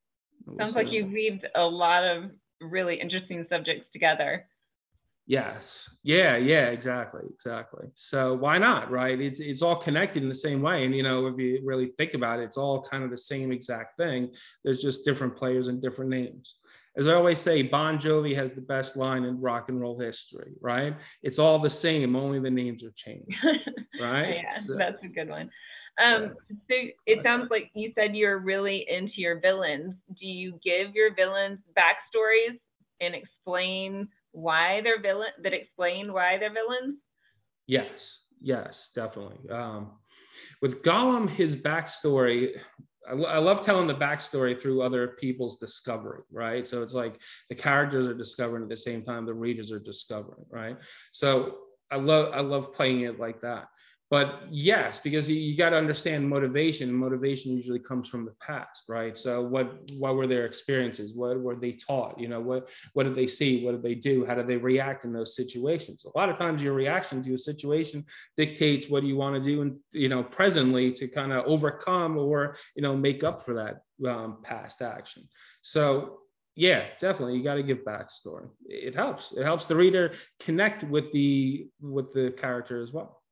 Sounds 0.58 0.74
like 0.74 0.90
you 0.90 1.06
weaved 1.06 1.46
a 1.54 1.64
lot 1.64 2.04
of 2.04 2.30
really 2.60 3.00
interesting 3.00 3.46
subjects 3.48 3.86
together. 3.92 4.46
Yes. 5.26 5.90
Yeah. 6.02 6.36
Yeah. 6.36 6.66
Exactly. 6.66 7.22
Exactly. 7.32 7.86
So 7.94 8.34
why 8.34 8.58
not? 8.58 8.90
Right. 8.90 9.20
It's 9.20 9.40
it's 9.40 9.62
all 9.62 9.76
connected 9.76 10.22
in 10.22 10.28
the 10.28 10.34
same 10.34 10.62
way. 10.62 10.84
And 10.84 10.94
you 10.94 11.02
know, 11.02 11.26
if 11.26 11.38
you 11.38 11.60
really 11.64 11.92
think 11.98 12.14
about 12.14 12.38
it, 12.38 12.44
it's 12.44 12.56
all 12.56 12.82
kind 12.82 13.02
of 13.02 13.10
the 13.10 13.18
same 13.18 13.50
exact 13.50 13.96
thing. 13.96 14.32
There's 14.64 14.80
just 14.80 15.04
different 15.04 15.36
players 15.36 15.68
and 15.68 15.82
different 15.82 16.10
names. 16.10 16.54
As 16.96 17.08
I 17.08 17.14
always 17.14 17.38
say, 17.40 17.60
Bon 17.60 17.98
Jovi 17.98 18.34
has 18.36 18.52
the 18.52 18.62
best 18.62 18.96
line 18.96 19.24
in 19.24 19.40
rock 19.40 19.68
and 19.68 19.80
roll 19.80 19.98
history. 19.98 20.52
Right. 20.60 20.96
It's 21.22 21.38
all 21.38 21.58
the 21.58 21.68
same. 21.68 22.16
Only 22.16 22.38
the 22.38 22.50
names 22.50 22.82
are 22.84 22.92
changed. 22.92 23.36
Right. 23.98 24.42
yeah, 24.44 24.60
so, 24.60 24.76
that's 24.76 25.02
a 25.04 25.08
good 25.08 25.30
one. 25.30 25.48
Um, 25.98 26.34
so 26.68 26.76
it 27.06 27.22
sounds 27.24 27.48
like 27.50 27.70
you 27.72 27.92
said 27.94 28.14
you're 28.14 28.38
really 28.38 28.84
into 28.90 29.14
your 29.22 29.40
villains. 29.40 29.94
Do 30.20 30.26
you 30.26 30.60
give 30.62 30.94
your 30.94 31.14
villains 31.14 31.60
backstories 31.74 32.58
and 33.00 33.14
explain? 33.14 34.08
Why 34.36 34.82
they're 34.82 35.00
villain 35.00 35.30
that 35.42 35.54
explain 35.54 36.12
why 36.12 36.36
they're 36.36 36.52
villains? 36.52 36.98
Yes, 37.66 38.18
yes, 38.38 38.90
definitely. 38.94 39.48
Um, 39.48 39.92
with 40.60 40.82
Golem, 40.82 41.30
his 41.30 41.56
backstory, 41.56 42.60
I, 43.08 43.14
I 43.14 43.38
love 43.38 43.64
telling 43.64 43.86
the 43.86 43.94
backstory 43.94 44.60
through 44.60 44.82
other 44.82 45.08
people's 45.08 45.56
discovery, 45.56 46.20
right? 46.30 46.66
So 46.66 46.82
it's 46.82 46.92
like 46.92 47.18
the 47.48 47.54
characters 47.54 48.06
are 48.06 48.14
discovering 48.14 48.62
at 48.62 48.68
the 48.68 48.76
same 48.76 49.02
time 49.02 49.24
the 49.24 49.32
readers 49.32 49.72
are 49.72 49.80
discovering, 49.80 50.44
right? 50.50 50.76
So 51.12 51.56
I 51.90 51.96
love 51.96 52.34
I 52.34 52.40
love 52.40 52.74
playing 52.74 53.00
it 53.00 53.18
like 53.18 53.40
that 53.40 53.68
but 54.10 54.42
yes 54.50 54.98
because 54.98 55.30
you, 55.30 55.56
got 55.56 55.70
to 55.70 55.76
understand 55.76 56.28
motivation 56.28 56.92
motivation 56.92 57.52
usually 57.52 57.78
comes 57.78 58.08
from 58.08 58.24
the 58.24 58.34
past 58.40 58.76
right? 58.88 59.16
So 59.16 59.42
what 59.42 59.90
what 59.98 60.14
were 60.14 60.26
their 60.26 60.46
experiences? 60.46 61.14
What 61.14 61.40
were 61.40 61.56
they 61.56 61.72
taught? 61.72 62.18
You 62.18 62.28
know 62.28 62.40
what 62.40 62.68
what 62.92 63.04
did 63.04 63.14
they 63.14 63.26
see? 63.26 63.64
What 63.64 63.72
did 63.72 63.82
they 63.82 63.94
do? 63.94 64.24
How 64.24 64.34
did 64.34 64.46
they 64.46 64.56
react 64.56 65.04
in 65.04 65.12
those 65.12 65.34
situations? 65.34 66.04
A 66.04 66.18
lot 66.18 66.28
of 66.28 66.36
times 66.36 66.62
your 66.62 66.74
reaction 66.74 67.22
to 67.22 67.34
a 67.34 67.38
situation 67.38 68.04
dictates 68.36 68.88
what 68.88 69.02
you 69.02 69.16
want 69.16 69.34
to 69.34 69.40
do 69.40 69.62
and 69.62 69.76
you 69.92 70.08
know 70.08 70.22
presently 70.22 70.92
to 70.92 71.08
kind 71.08 71.32
of 71.32 71.44
overcome 71.46 72.16
or 72.16 72.56
you 72.74 72.82
know 72.82 72.96
make 72.96 73.24
up 73.24 73.44
for 73.44 73.54
that 73.54 74.08
um, 74.08 74.38
past 74.42 74.82
action. 74.82 75.28
So 75.62 76.18
yeah 76.54 76.86
definitely 76.98 77.36
you 77.36 77.44
got 77.44 77.54
to 77.54 77.62
give 77.62 77.84
backstory. 77.84 78.48
It 78.66 78.94
helps. 78.94 79.32
It 79.32 79.44
helps 79.44 79.64
the 79.66 79.76
reader 79.76 80.14
connect 80.40 80.84
with 80.84 81.12
the 81.12 81.68
with 81.80 82.12
the 82.12 82.32
character 82.36 82.82
as 82.82 82.92
well 82.92 83.22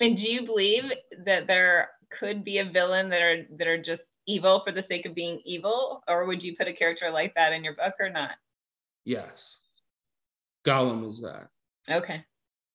and 0.00 0.16
do 0.16 0.22
you 0.22 0.44
believe 0.44 0.84
that 1.24 1.46
there 1.46 1.90
could 2.18 2.44
be 2.44 2.58
a 2.58 2.70
villain 2.70 3.08
that 3.10 3.22
are 3.22 3.46
that 3.58 3.66
are 3.66 3.82
just 3.82 4.02
evil 4.26 4.62
for 4.64 4.72
the 4.72 4.84
sake 4.88 5.06
of 5.06 5.14
being 5.14 5.40
evil, 5.44 6.02
or 6.08 6.26
would 6.26 6.42
you 6.42 6.56
put 6.56 6.68
a 6.68 6.72
character 6.72 7.10
like 7.10 7.34
that 7.34 7.52
in 7.52 7.64
your 7.64 7.74
book 7.74 7.94
or 8.00 8.10
not? 8.10 8.32
Yes. 9.04 9.56
Golem 10.64 11.06
is 11.08 11.20
that. 11.20 11.48
Okay. 11.88 12.24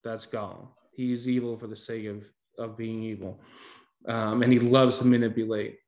That's 0.03 0.25
Golem. 0.25 0.67
He's 0.93 1.27
evil 1.27 1.57
for 1.57 1.67
the 1.67 1.75
sake 1.75 2.05
of 2.05 2.23
of 2.57 2.77
being 2.77 3.03
evil, 3.03 3.41
um, 4.07 4.43
and 4.43 4.51
he 4.51 4.59
loves 4.59 4.97
to 4.99 5.05
manipulate. 5.05 5.79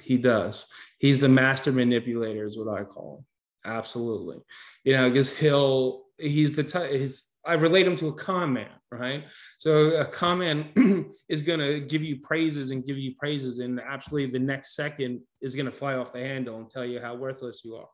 He 0.00 0.16
does. 0.16 0.66
He's 0.98 1.18
the 1.18 1.28
master 1.28 1.72
manipulator, 1.72 2.46
is 2.46 2.56
what 2.56 2.68
I 2.68 2.84
call 2.84 3.18
him. 3.18 3.24
Absolutely. 3.64 4.38
You 4.84 4.96
know, 4.96 5.08
because 5.08 5.36
he'll 5.36 6.04
he's 6.18 6.54
the 6.56 6.64
type 6.64 6.90
he's 6.90 7.31
I 7.44 7.54
relate 7.54 7.84
them 7.84 7.96
to 7.96 8.08
a 8.08 8.12
con 8.12 8.52
man, 8.52 8.70
right? 8.90 9.24
So 9.58 9.96
a 9.96 10.04
con 10.04 10.38
man 10.38 11.10
is 11.28 11.42
going 11.42 11.58
to 11.58 11.80
give 11.80 12.04
you 12.04 12.20
praises 12.20 12.70
and 12.70 12.86
give 12.86 12.98
you 12.98 13.14
praises, 13.18 13.58
and 13.58 13.80
absolutely 13.80 14.30
the 14.30 14.44
next 14.44 14.76
second 14.76 15.20
is 15.40 15.56
going 15.56 15.66
to 15.66 15.72
fly 15.72 15.94
off 15.94 16.12
the 16.12 16.20
handle 16.20 16.58
and 16.58 16.70
tell 16.70 16.84
you 16.84 17.00
how 17.00 17.16
worthless 17.16 17.62
you 17.64 17.74
are, 17.74 17.88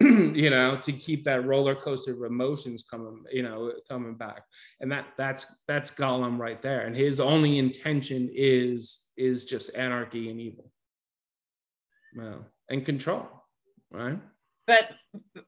you 0.00 0.48
know, 0.48 0.78
to 0.78 0.92
keep 0.92 1.22
that 1.24 1.44
roller 1.44 1.74
coaster 1.74 2.12
of 2.12 2.30
emotions 2.30 2.82
coming, 2.82 3.22
you 3.30 3.42
know, 3.42 3.72
coming 3.88 4.14
back. 4.14 4.42
And 4.80 4.90
that 4.90 5.06
that's 5.18 5.62
that's 5.68 5.90
Golem 5.90 6.38
right 6.38 6.62
there. 6.62 6.86
And 6.86 6.96
his 6.96 7.20
only 7.20 7.58
intention 7.58 8.30
is 8.34 9.10
is 9.18 9.44
just 9.44 9.74
anarchy 9.76 10.30
and 10.30 10.40
evil, 10.40 10.70
well, 12.16 12.46
and 12.70 12.86
control, 12.86 13.28
right? 13.90 14.18
But 14.66 14.84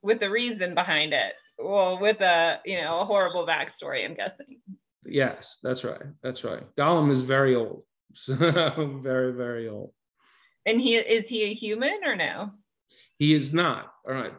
with 0.03 0.21
the 0.21 0.29
reason 0.29 0.75
behind 0.75 1.15
it 1.15 1.33
well, 1.59 1.99
with 2.01 2.21
a 2.21 2.61
you 2.65 2.81
know 2.81 3.01
a 3.01 3.05
horrible 3.05 3.47
backstory, 3.47 4.05
I'm 4.05 4.15
guessing. 4.15 4.61
Yes, 5.05 5.59
that's 5.63 5.85
right. 5.85 6.03
That's 6.23 6.45
right. 6.45 6.63
Golem 6.77 7.11
is 7.11 7.23
very 7.23 7.55
old, 7.55 7.85
very 8.27 9.33
very 9.33 9.69
old. 9.69 9.93
And 10.65 10.81
he 10.81 10.97
is 10.97 11.25
he 11.29 11.45
a 11.45 11.55
human 11.55 12.01
or 12.05 12.17
no? 12.17 12.51
He 13.19 13.35
is 13.35 13.53
not. 13.53 13.93
All 14.07 14.15
right. 14.15 14.33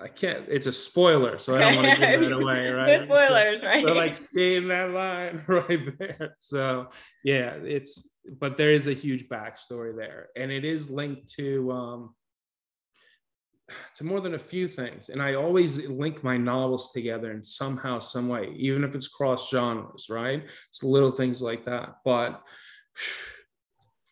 I 0.00 0.08
can't. 0.08 0.46
It's 0.48 0.66
a 0.66 0.72
spoiler, 0.72 1.38
so 1.38 1.54
I 1.54 1.60
don't 1.60 1.76
want 1.76 2.00
to 2.00 2.06
give 2.06 2.22
it 2.22 2.32
away, 2.32 2.68
right? 2.70 3.04
Spoilers, 3.04 3.62
right? 3.62 3.84
They're 3.84 3.94
like 3.94 4.14
skating 4.14 4.68
that 4.68 4.90
line 4.90 5.44
right 5.48 5.98
there. 5.98 6.36
So 6.40 6.88
yeah, 7.22 7.54
it's 7.62 8.10
but 8.40 8.56
there 8.56 8.72
is 8.72 8.86
a 8.86 8.92
huge 8.92 9.28
backstory 9.28 9.96
there, 9.96 10.28
and 10.36 10.50
it 10.50 10.64
is 10.64 10.90
linked 10.90 11.32
to 11.34 11.70
um, 11.70 12.14
to 13.96 14.04
more 14.04 14.20
than 14.20 14.34
a 14.34 14.38
few 14.38 14.68
things. 14.68 15.08
And 15.08 15.22
I 15.22 15.34
always 15.34 15.86
link 15.88 16.22
my 16.22 16.36
novels 16.36 16.92
together 16.92 17.32
in 17.32 17.42
somehow, 17.42 17.98
some 17.98 18.28
way, 18.28 18.52
even 18.56 18.84
if 18.84 18.94
it's 18.94 19.08
cross 19.08 19.50
genres, 19.50 20.06
right? 20.10 20.44
It's 20.70 20.82
little 20.82 21.10
things 21.10 21.40
like 21.40 21.64
that. 21.64 21.96
But 22.04 22.42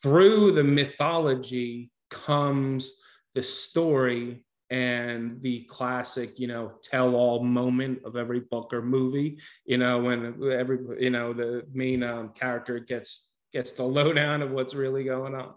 through 0.03 0.53
the 0.53 0.65
mythology 0.65 1.91
comes 2.11 2.93
the 3.35 3.43
story 3.43 4.45
and 4.71 5.41
the 5.43 5.65
classic, 5.65 6.38
you 6.38 6.47
know, 6.47 6.73
tell 6.83 7.15
all 7.15 7.45
moment 7.45 8.01
of 8.05 8.17
every 8.17 8.41
book 8.41 8.73
or 8.73 8.81
movie, 8.81 9.38
you 9.67 9.77
know, 9.77 10.01
when 10.01 10.43
every, 10.51 10.79
you 10.99 11.11
know, 11.11 11.35
the 11.35 11.65
main 11.73 12.03
um, 12.03 12.31
character 12.31 12.79
gets 12.79 13.32
gets 13.53 13.73
the 13.73 13.83
lowdown 13.83 14.43
of 14.43 14.51
what's 14.51 14.75
really 14.75 15.05
going 15.05 15.35
on, 15.35 15.53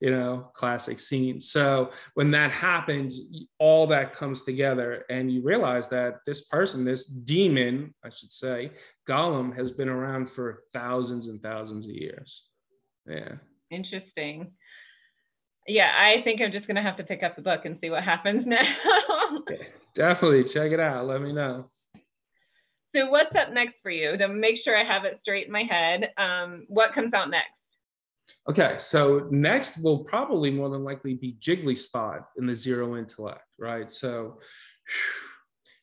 you 0.00 0.10
know, 0.10 0.50
classic 0.54 1.00
scene. 1.00 1.40
So 1.40 1.90
when 2.14 2.30
that 2.30 2.52
happens, 2.52 3.20
all 3.58 3.86
that 3.88 4.12
comes 4.12 4.42
together 4.42 5.04
and 5.10 5.30
you 5.30 5.42
realize 5.42 5.88
that 5.88 6.20
this 6.26 6.42
person, 6.42 6.84
this 6.84 7.06
demon, 7.06 7.94
I 8.04 8.10
should 8.10 8.32
say, 8.32 8.70
Golem 9.08 9.54
has 9.56 9.70
been 9.70 9.88
around 9.88 10.30
for 10.30 10.62
thousands 10.72 11.26
and 11.26 11.42
thousands 11.42 11.84
of 11.84 11.90
years. 11.90 12.44
Yeah. 13.06 13.34
Interesting. 13.70 14.52
Yeah, 15.66 15.90
I 15.96 16.22
think 16.22 16.40
I'm 16.40 16.52
just 16.52 16.66
going 16.66 16.76
to 16.76 16.82
have 16.82 16.96
to 16.96 17.04
pick 17.04 17.22
up 17.22 17.36
the 17.36 17.42
book 17.42 17.64
and 17.64 17.78
see 17.80 17.90
what 17.90 18.02
happens 18.02 18.44
now. 18.46 18.62
yeah, 19.48 19.66
definitely 19.94 20.44
check 20.44 20.72
it 20.72 20.80
out. 20.80 21.06
Let 21.06 21.20
me 21.20 21.32
know. 21.32 21.66
So 22.94 23.06
what's 23.08 23.34
up 23.36 23.52
next 23.52 23.76
for 23.82 23.90
you? 23.90 24.16
To 24.16 24.28
make 24.28 24.56
sure 24.64 24.76
I 24.76 24.84
have 24.84 25.04
it 25.04 25.18
straight 25.22 25.46
in 25.46 25.52
my 25.52 25.62
head, 25.62 26.10
um, 26.18 26.64
what 26.68 26.92
comes 26.92 27.14
out 27.14 27.30
next? 27.30 27.50
Okay, 28.48 28.76
so 28.78 29.28
next 29.30 29.82
will 29.82 30.02
probably 30.04 30.50
more 30.50 30.70
than 30.70 30.82
likely 30.82 31.14
be 31.14 31.36
Jiggly 31.40 31.76
Spot 31.76 32.26
in 32.36 32.46
the 32.46 32.54
Zero 32.54 32.96
Intellect, 32.96 33.44
right? 33.58 33.92
So, 33.92 34.40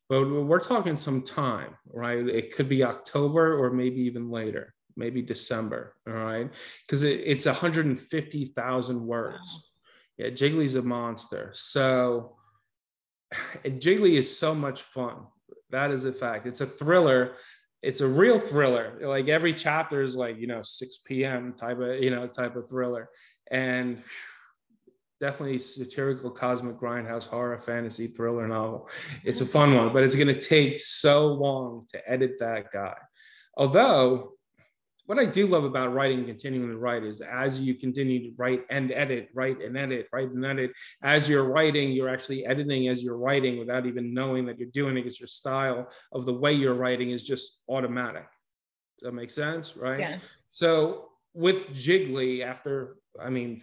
but 0.09 0.25
we're 0.25 0.59
talking 0.59 0.97
some 0.97 1.21
time, 1.21 1.75
right? 1.93 2.27
It 2.27 2.55
could 2.55 2.67
be 2.67 2.83
October 2.83 3.57
or 3.57 3.69
maybe 3.69 4.01
even 4.01 4.29
later, 4.29 4.73
maybe 4.97 5.21
December, 5.21 5.95
all 6.07 6.13
right? 6.13 6.51
Because 6.85 7.03
it, 7.03 7.21
it's 7.25 7.45
150,000 7.45 9.05
words. 9.05 9.37
Wow. 9.37 9.61
Yeah, 10.17 10.31
Jiggly's 10.31 10.75
a 10.75 10.81
monster. 10.81 11.51
So, 11.53 12.35
Jiggly 13.63 14.17
is 14.17 14.37
so 14.37 14.53
much 14.53 14.81
fun 14.81 15.27
that 15.71 15.91
is 15.91 16.05
a 16.05 16.13
fact. 16.13 16.45
It's 16.45 16.61
a 16.61 16.65
thriller. 16.65 17.33
It's 17.81 18.01
a 18.01 18.07
real 18.07 18.39
thriller. 18.39 18.97
Like 19.01 19.27
every 19.27 19.53
chapter 19.53 20.01
is 20.01 20.15
like, 20.15 20.37
you 20.39 20.47
know, 20.47 20.61
6 20.63 20.97
p.m. 21.05 21.53
type 21.53 21.79
of, 21.79 22.01
you 22.01 22.09
know, 22.09 22.27
type 22.27 22.55
of 22.55 22.69
thriller. 22.69 23.09
And 23.51 24.01
definitely 25.19 25.59
satirical 25.59 26.29
cosmic 26.29 26.79
grindhouse 26.79 27.25
horror 27.25 27.57
fantasy 27.57 28.07
thriller 28.07 28.47
novel. 28.47 28.89
It's 29.23 29.41
a 29.41 29.45
fun 29.45 29.75
one, 29.75 29.93
but 29.93 30.03
it's 30.03 30.15
going 30.15 30.33
to 30.33 30.39
take 30.39 30.77
so 30.77 31.27
long 31.27 31.85
to 31.91 32.11
edit 32.11 32.33
that 32.39 32.71
guy. 32.71 32.95
Although 33.55 34.33
what 35.07 35.17
I 35.19 35.25
do 35.25 35.47
love 35.47 35.63
about 35.63 35.93
writing 35.93 36.19
and 36.19 36.27
continuing 36.27 36.69
to 36.69 36.77
write 36.77 37.03
is 37.03 37.21
as 37.21 37.59
you 37.59 37.73
continue 37.73 38.29
to 38.29 38.35
write 38.37 38.65
and 38.69 38.91
edit, 38.91 39.29
write 39.33 39.61
and 39.61 39.77
edit, 39.77 40.07
write 40.11 40.29
and 40.31 40.45
edit, 40.45 40.73
as 41.01 41.29
you're 41.29 41.45
writing, 41.45 41.93
you're 41.93 42.09
actually 42.09 42.45
editing 42.45 42.89
as 42.89 43.01
you're 43.01 43.17
writing 43.17 43.57
without 43.57 43.85
even 43.85 44.13
knowing 44.13 44.45
that 44.45 44.59
you're 44.59 44.69
doing 44.69 44.97
it. 44.97 45.07
It's 45.07 45.19
your 45.19 45.27
style 45.27 45.89
of 46.11 46.25
the 46.25 46.33
way 46.33 46.51
you're 46.51 46.73
writing 46.73 47.11
is 47.11 47.25
just 47.25 47.61
automatic. 47.69 48.25
Does 48.99 49.07
that 49.07 49.13
make 49.13 49.31
sense? 49.31 49.77
Right. 49.77 49.99
Yeah. 49.99 50.17
So 50.49 51.05
with 51.33 51.69
Jiggly, 51.69 52.43
after, 52.43 52.97
I 53.19 53.29
mean, 53.29 53.61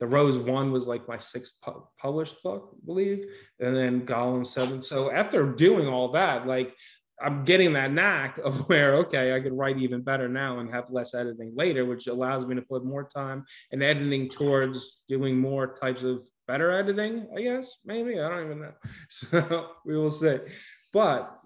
the 0.00 0.08
Rose 0.08 0.38
One 0.38 0.72
was 0.72 0.88
like 0.88 1.06
my 1.06 1.18
sixth 1.18 1.60
pu- 1.62 1.86
published 1.98 2.42
book, 2.42 2.70
I 2.72 2.84
believe, 2.84 3.24
and 3.60 3.76
then 3.76 4.04
Golem 4.04 4.44
Seven. 4.44 4.82
So 4.82 5.12
after 5.12 5.46
doing 5.52 5.86
all 5.86 6.12
that, 6.12 6.48
like 6.48 6.74
I'm 7.20 7.44
getting 7.44 7.72
that 7.74 7.92
knack 7.92 8.38
of 8.44 8.68
where 8.68 8.96
okay, 8.96 9.34
I 9.34 9.40
could 9.40 9.52
write 9.52 9.78
even 9.78 10.02
better 10.02 10.28
now 10.28 10.58
and 10.58 10.70
have 10.70 10.90
less 10.90 11.14
editing 11.14 11.52
later, 11.54 11.84
which 11.84 12.06
allows 12.06 12.46
me 12.46 12.54
to 12.54 12.62
put 12.62 12.84
more 12.84 13.04
time 13.04 13.44
and 13.72 13.82
editing 13.82 14.28
towards 14.28 15.02
doing 15.08 15.38
more 15.38 15.74
types 15.76 16.02
of 16.02 16.22
better 16.46 16.70
editing. 16.70 17.26
I 17.36 17.42
guess 17.42 17.76
maybe 17.84 18.20
I 18.20 18.28
don't 18.28 18.46
even 18.46 18.60
know. 18.60 18.72
So 19.08 19.68
we 19.84 19.96
will 19.96 20.10
see, 20.10 20.38
but 20.92 21.40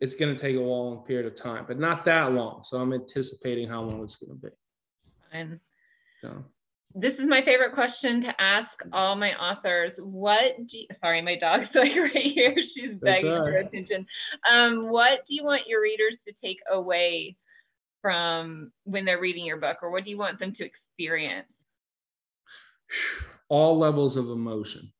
it's 0.00 0.14
going 0.14 0.34
to 0.34 0.40
take 0.40 0.56
a 0.56 0.60
long 0.60 1.04
period 1.04 1.26
of 1.26 1.34
time, 1.34 1.64
but 1.66 1.78
not 1.78 2.04
that 2.04 2.32
long. 2.32 2.62
So 2.64 2.78
I'm 2.78 2.92
anticipating 2.92 3.68
how 3.68 3.82
long 3.82 4.04
it's 4.04 4.16
going 4.16 4.38
to 4.38 4.46
be. 4.46 4.52
Fine. 5.32 5.60
So 6.20 6.44
this 6.94 7.12
is 7.14 7.28
my 7.28 7.42
favorite 7.44 7.74
question 7.74 8.22
to 8.22 8.32
ask 8.40 8.70
all 8.92 9.14
my 9.14 9.34
authors. 9.34 9.92
What 9.98 10.56
do 10.58 10.76
you, 10.76 10.86
sorry, 11.00 11.20
my 11.22 11.36
dog's 11.36 11.68
like 11.74 11.92
right 11.94 12.32
here. 12.34 12.54
She's 12.74 12.96
begging 13.00 13.30
right. 13.30 13.38
for 13.38 13.56
attention. 13.58 14.06
Um, 14.50 14.88
what 14.88 15.20
do 15.28 15.34
you 15.34 15.44
want 15.44 15.62
your 15.66 15.82
readers 15.82 16.14
to 16.26 16.34
take 16.42 16.58
away 16.70 17.36
from 18.00 18.72
when 18.84 19.04
they're 19.04 19.20
reading 19.20 19.44
your 19.44 19.58
book, 19.58 19.78
or 19.82 19.90
what 19.90 20.04
do 20.04 20.10
you 20.10 20.18
want 20.18 20.38
them 20.38 20.54
to 20.54 20.64
experience? 20.64 21.48
All 23.48 23.76
levels 23.76 24.16
of 24.16 24.30
emotion, 24.30 24.92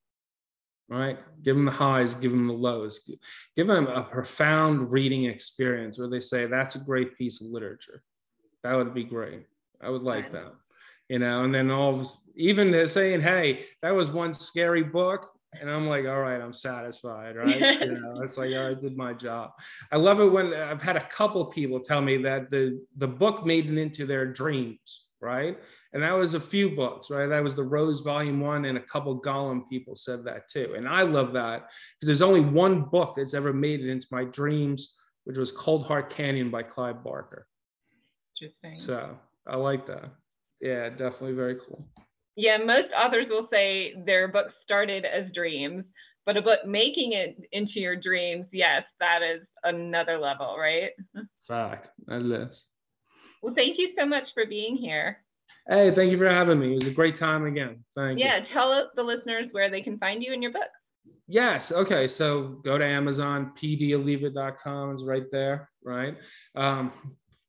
right? 0.88 1.16
Give 1.42 1.56
them 1.56 1.64
the 1.64 1.70
highs, 1.70 2.14
give 2.14 2.32
them 2.32 2.48
the 2.48 2.54
lows, 2.54 3.08
give 3.56 3.66
them 3.66 3.86
a 3.86 4.02
profound 4.02 4.90
reading 4.90 5.24
experience 5.24 5.98
where 5.98 6.08
they 6.08 6.20
say, 6.20 6.46
That's 6.46 6.74
a 6.74 6.80
great 6.80 7.16
piece 7.16 7.40
of 7.40 7.46
literature. 7.46 8.02
That 8.62 8.74
would 8.74 8.92
be 8.92 9.04
great. 9.04 9.46
I 9.80 9.90
would 9.90 10.02
like 10.02 10.32
that 10.32 10.52
you 11.08 11.18
know, 11.18 11.44
and 11.44 11.54
then 11.54 11.70
all 11.70 12.00
of, 12.00 12.08
even 12.36 12.86
saying, 12.86 13.20
hey, 13.20 13.64
that 13.82 13.94
was 13.94 14.10
one 14.10 14.32
scary 14.32 14.82
book. 14.82 15.30
And 15.58 15.70
I'm 15.70 15.88
like, 15.88 16.04
all 16.04 16.20
right, 16.20 16.40
I'm 16.40 16.52
satisfied, 16.52 17.36
right? 17.36 17.58
you 17.80 17.98
know, 18.00 18.20
it's 18.22 18.36
like, 18.36 18.52
I 18.52 18.74
did 18.74 18.96
my 18.96 19.14
job. 19.14 19.52
I 19.90 19.96
love 19.96 20.20
it 20.20 20.26
when 20.26 20.52
I've 20.54 20.82
had 20.82 20.96
a 20.96 21.04
couple 21.06 21.44
people 21.46 21.80
tell 21.80 22.00
me 22.00 22.18
that 22.18 22.50
the 22.50 22.80
the 22.96 23.08
book 23.08 23.46
made 23.46 23.70
it 23.70 23.78
into 23.78 24.04
their 24.04 24.26
dreams, 24.26 25.06
right? 25.20 25.58
And 25.94 26.02
that 26.02 26.12
was 26.12 26.34
a 26.34 26.40
few 26.40 26.76
books, 26.76 27.10
right? 27.10 27.26
That 27.26 27.42
was 27.42 27.54
the 27.54 27.64
Rose 27.64 28.00
Volume 28.00 28.40
One, 28.40 28.66
and 28.66 28.76
a 28.76 28.82
couple 28.82 29.20
Golem 29.20 29.66
people 29.70 29.96
said 29.96 30.22
that 30.24 30.48
too. 30.48 30.74
And 30.76 30.86
I 30.86 31.02
love 31.02 31.32
that 31.32 31.70
because 31.98 32.06
there's 32.06 32.22
only 32.22 32.40
one 32.40 32.82
book 32.82 33.14
that's 33.16 33.34
ever 33.34 33.54
made 33.54 33.80
it 33.80 33.90
into 33.90 34.06
my 34.10 34.24
dreams, 34.24 34.96
which 35.24 35.38
was 35.38 35.50
Coldheart 35.50 36.10
Canyon 36.10 36.50
by 36.50 36.62
Clive 36.62 37.02
Barker. 37.02 37.46
Interesting. 38.40 38.76
So 38.76 39.18
I 39.46 39.56
like 39.56 39.86
that 39.86 40.10
yeah, 40.60 40.88
definitely 40.88 41.32
very 41.32 41.56
cool. 41.56 41.84
Yeah, 42.36 42.58
most 42.58 42.88
authors 42.96 43.26
will 43.28 43.48
say 43.50 43.94
their 44.06 44.28
book 44.28 44.46
started 44.64 45.04
as 45.04 45.24
dreams, 45.34 45.84
but 46.24 46.36
a 46.36 46.42
book 46.42 46.60
making 46.66 47.12
it 47.12 47.36
into 47.52 47.80
your 47.80 47.96
dreams, 47.96 48.46
yes, 48.52 48.84
that 49.00 49.22
is 49.22 49.42
another 49.64 50.18
level, 50.18 50.56
right? 50.58 50.90
Fact. 51.46 51.88
That 52.06 52.22
is. 52.22 52.64
Well, 53.42 53.54
thank 53.54 53.78
you 53.78 53.90
so 53.98 54.06
much 54.06 54.24
for 54.34 54.46
being 54.46 54.76
here. 54.76 55.18
Hey, 55.68 55.90
thank 55.90 56.10
you 56.10 56.18
for 56.18 56.28
having 56.28 56.58
me. 56.58 56.72
It 56.72 56.84
was 56.84 56.86
a 56.86 56.92
great 56.92 57.16
time 57.16 57.44
again. 57.44 57.84
Thank 57.94 58.18
yeah, 58.18 58.38
you. 58.38 58.42
Yeah, 58.48 58.54
tell 58.54 58.90
the 58.94 59.02
listeners 59.02 59.48
where 59.52 59.70
they 59.70 59.82
can 59.82 59.98
find 59.98 60.22
you 60.22 60.32
in 60.32 60.40
your 60.40 60.52
book. 60.52 60.62
Yes. 61.26 61.72
Okay. 61.72 62.08
So 62.08 62.60
go 62.64 62.78
to 62.78 62.84
Amazon, 62.84 63.52
pdoliva.com 63.54 64.94
is 64.94 65.04
right 65.04 65.30
there, 65.30 65.68
right? 65.84 66.16
Um, 66.54 66.90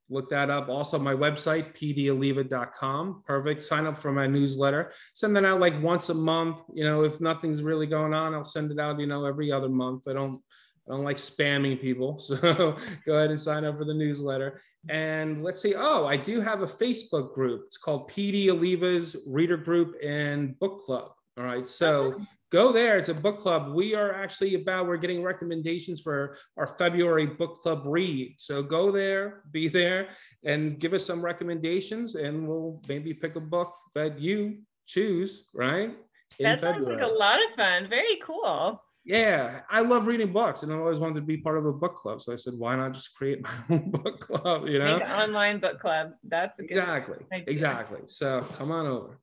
look 0.10 0.30
that 0.30 0.50
up. 0.50 0.70
Also, 0.70 0.98
my 0.98 1.14
website, 1.14 1.76
pdoliva.com. 1.76 3.24
Perfect. 3.26 3.64
Sign 3.64 3.86
up 3.86 3.98
for 3.98 4.12
my 4.12 4.28
newsletter. 4.28 4.92
Send 5.14 5.36
that 5.36 5.46
out 5.46 5.60
like 5.60 5.82
once 5.82 6.10
a 6.10 6.14
month. 6.14 6.62
You 6.74 6.84
know, 6.84 7.04
if 7.04 7.22
nothing's 7.22 7.62
really 7.62 7.88
going 7.88 8.14
on, 8.14 8.34
I'll 8.34 8.44
send 8.44 8.72
it 8.72 8.80
out, 8.80 9.00
you 9.00 9.08
know, 9.08 9.26
every 9.26 9.52
other 9.52 9.70
month. 9.70 10.08
I 10.08 10.14
don't 10.14 10.42
I 10.88 10.94
don't 10.94 11.04
like 11.04 11.18
spamming 11.18 11.80
people. 11.80 12.20
So 12.30 12.78
go 13.06 13.14
ahead 13.14 13.30
and 13.30 13.40
sign 13.40 13.66
up 13.66 13.78
for 13.78 13.86
the 13.86 13.94
newsletter. 13.94 14.62
And 14.90 15.44
let's 15.44 15.62
see. 15.62 15.76
Oh, 15.76 16.06
I 16.06 16.16
do 16.16 16.40
have 16.40 16.62
a 16.62 16.68
Facebook 16.68 17.34
group. 17.34 17.64
It's 17.68 17.78
called 17.78 18.10
PD 18.10 18.50
Oliva's 18.50 19.16
Reader 19.28 19.58
Group 19.58 19.96
and 20.04 20.58
Book 20.60 20.82
Club. 20.86 21.12
All 21.38 21.44
right. 21.44 21.68
So 21.68 22.20
go 22.52 22.72
there. 22.72 22.98
It's 22.98 23.10
a 23.10 23.14
book 23.14 23.40
club. 23.40 23.74
We 23.74 23.96
are 23.96 24.14
actually 24.14 24.56
about, 24.56 24.88
we're 24.88 24.98
getting 24.98 25.24
recommendations 25.24 26.02
for 26.02 26.38
our 26.58 26.68
February 26.68 27.28
book 27.28 27.62
club 27.62 27.84
read. 27.86 28.36
So 28.38 28.64
go 28.64 28.92
there, 28.92 29.44
be 29.52 29.68
there, 29.68 30.10
and 30.44 30.80
give 30.80 30.94
us 30.94 31.06
some 31.06 31.22
recommendations, 31.22 32.16
and 32.16 32.48
we'll 32.48 32.82
maybe 32.88 33.14
pick 33.14 33.36
a 33.36 33.42
book 33.42 33.76
that 33.96 34.20
you 34.20 34.60
choose, 34.86 35.48
right? 35.54 35.96
In 36.40 36.44
that 36.44 36.62
sounds 36.62 36.78
February. 36.78 37.02
like 37.02 37.12
a 37.12 37.14
lot 37.14 37.38
of 37.38 37.56
fun. 37.56 37.90
Very 37.90 38.20
cool. 38.26 38.82
Yeah, 39.06 39.62
I 39.70 39.82
love 39.82 40.08
reading 40.08 40.32
books, 40.32 40.64
and 40.64 40.72
I 40.72 40.76
always 40.76 41.00
wanted 41.00 41.16
to 41.16 41.22
be 41.22 41.38
part 41.38 41.58
of 41.58 41.66
a 41.66 41.72
book 41.72 41.96
club. 41.96 42.22
So 42.22 42.34
I 42.34 42.36
said, 42.36 42.54
why 42.54 42.76
not 42.76 42.94
just 42.94 43.16
create 43.16 43.42
my 43.70 43.76
own 43.76 43.92
book 43.92 44.20
club? 44.20 44.68
You 44.68 44.80
know, 44.80 44.98
online 45.00 45.60
book 45.60 45.80
club. 45.80 46.12
That's 46.24 46.60
exactly, 46.60 47.18
exactly. 47.32 48.02
So 48.08 48.42
come 48.58 48.72
on 48.72 48.86
over. 48.86 49.20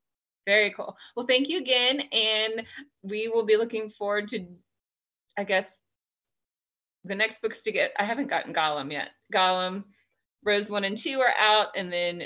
Very 0.47 0.73
cool. 0.77 0.97
Well, 1.17 1.27
thank 1.27 1.49
you 1.49 1.61
again. 1.61 2.01
And 2.13 2.67
we 3.03 3.29
will 3.33 3.45
be 3.45 3.57
looking 3.57 3.93
forward 3.99 4.31
to, 4.31 4.47
I 5.37 5.45
guess, 5.45 5.65
the 7.05 7.15
next 7.15 7.43
books 7.43 7.57
to 7.65 7.73
get. 7.73 7.91
I 7.99 8.05
haven't 8.05 8.31
gotten 8.31 8.55
Golem 8.55 8.93
yet. 8.93 9.09
Golem, 9.35 9.85
Rose 10.45 10.69
1 10.69 10.85
and 10.85 10.99
2 11.03 11.11
are 11.21 11.35
out. 11.39 11.69
And 11.77 11.93
then, 11.93 12.23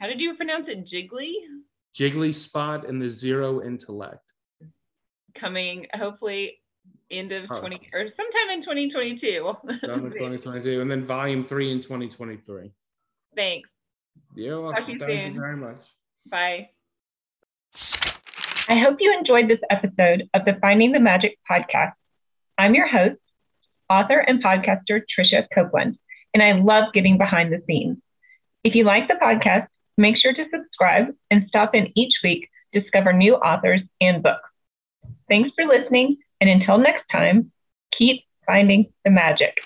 how 0.00 0.08
did 0.08 0.20
you 0.20 0.34
pronounce 0.34 0.66
it? 0.68 0.88
Jiggly? 0.92 1.32
Jiggly 1.96 2.34
Spot 2.34 2.88
and 2.88 3.00
the 3.00 3.08
Zero 3.08 3.62
Intellect. 3.62 4.24
Coming 5.38 5.86
hopefully 5.94 6.58
end 7.10 7.32
of 7.32 7.46
20 7.46 7.90
or 7.92 8.06
sometime 8.16 8.50
in 8.54 8.62
2022. 8.62 9.52
Sometime 9.80 10.06
in 10.06 10.12
2022. 10.12 10.80
And 10.80 10.90
then 10.90 11.06
volume 11.06 11.44
three 11.44 11.70
in 11.70 11.80
2023. 11.80 12.72
Thanks. 13.34 13.68
You're 14.34 14.60
welcome. 14.60 14.84
You 14.88 14.98
Thank 14.98 15.10
soon. 15.10 15.34
you 15.34 15.40
very 15.40 15.56
much. 15.56 15.84
Bye. 16.26 16.68
I 18.70 18.78
hope 18.78 18.98
you 19.00 19.12
enjoyed 19.12 19.48
this 19.48 19.58
episode 19.68 20.28
of 20.32 20.44
the 20.44 20.56
Finding 20.60 20.92
the 20.92 21.00
Magic 21.00 21.36
podcast. 21.50 21.94
I'm 22.56 22.72
your 22.72 22.86
host, 22.86 23.18
author 23.88 24.18
and 24.20 24.40
podcaster 24.40 25.02
Tricia 25.10 25.48
Copeland, 25.52 25.98
and 26.32 26.40
I 26.40 26.52
love 26.52 26.92
getting 26.92 27.18
behind 27.18 27.52
the 27.52 27.60
scenes. 27.66 27.98
If 28.62 28.76
you 28.76 28.84
like 28.84 29.08
the 29.08 29.16
podcast, 29.16 29.66
make 29.98 30.18
sure 30.18 30.32
to 30.32 30.46
subscribe 30.54 31.06
and 31.32 31.46
stop 31.48 31.74
in 31.74 31.90
each 31.96 32.14
week 32.22 32.48
to 32.72 32.80
discover 32.80 33.12
new 33.12 33.34
authors 33.34 33.80
and 34.00 34.22
books. 34.22 34.48
Thanks 35.28 35.50
for 35.56 35.64
listening, 35.64 36.18
and 36.40 36.48
until 36.48 36.78
next 36.78 37.06
time, 37.10 37.50
keep 37.90 38.22
finding 38.46 38.92
the 39.04 39.10
magic. 39.10 39.64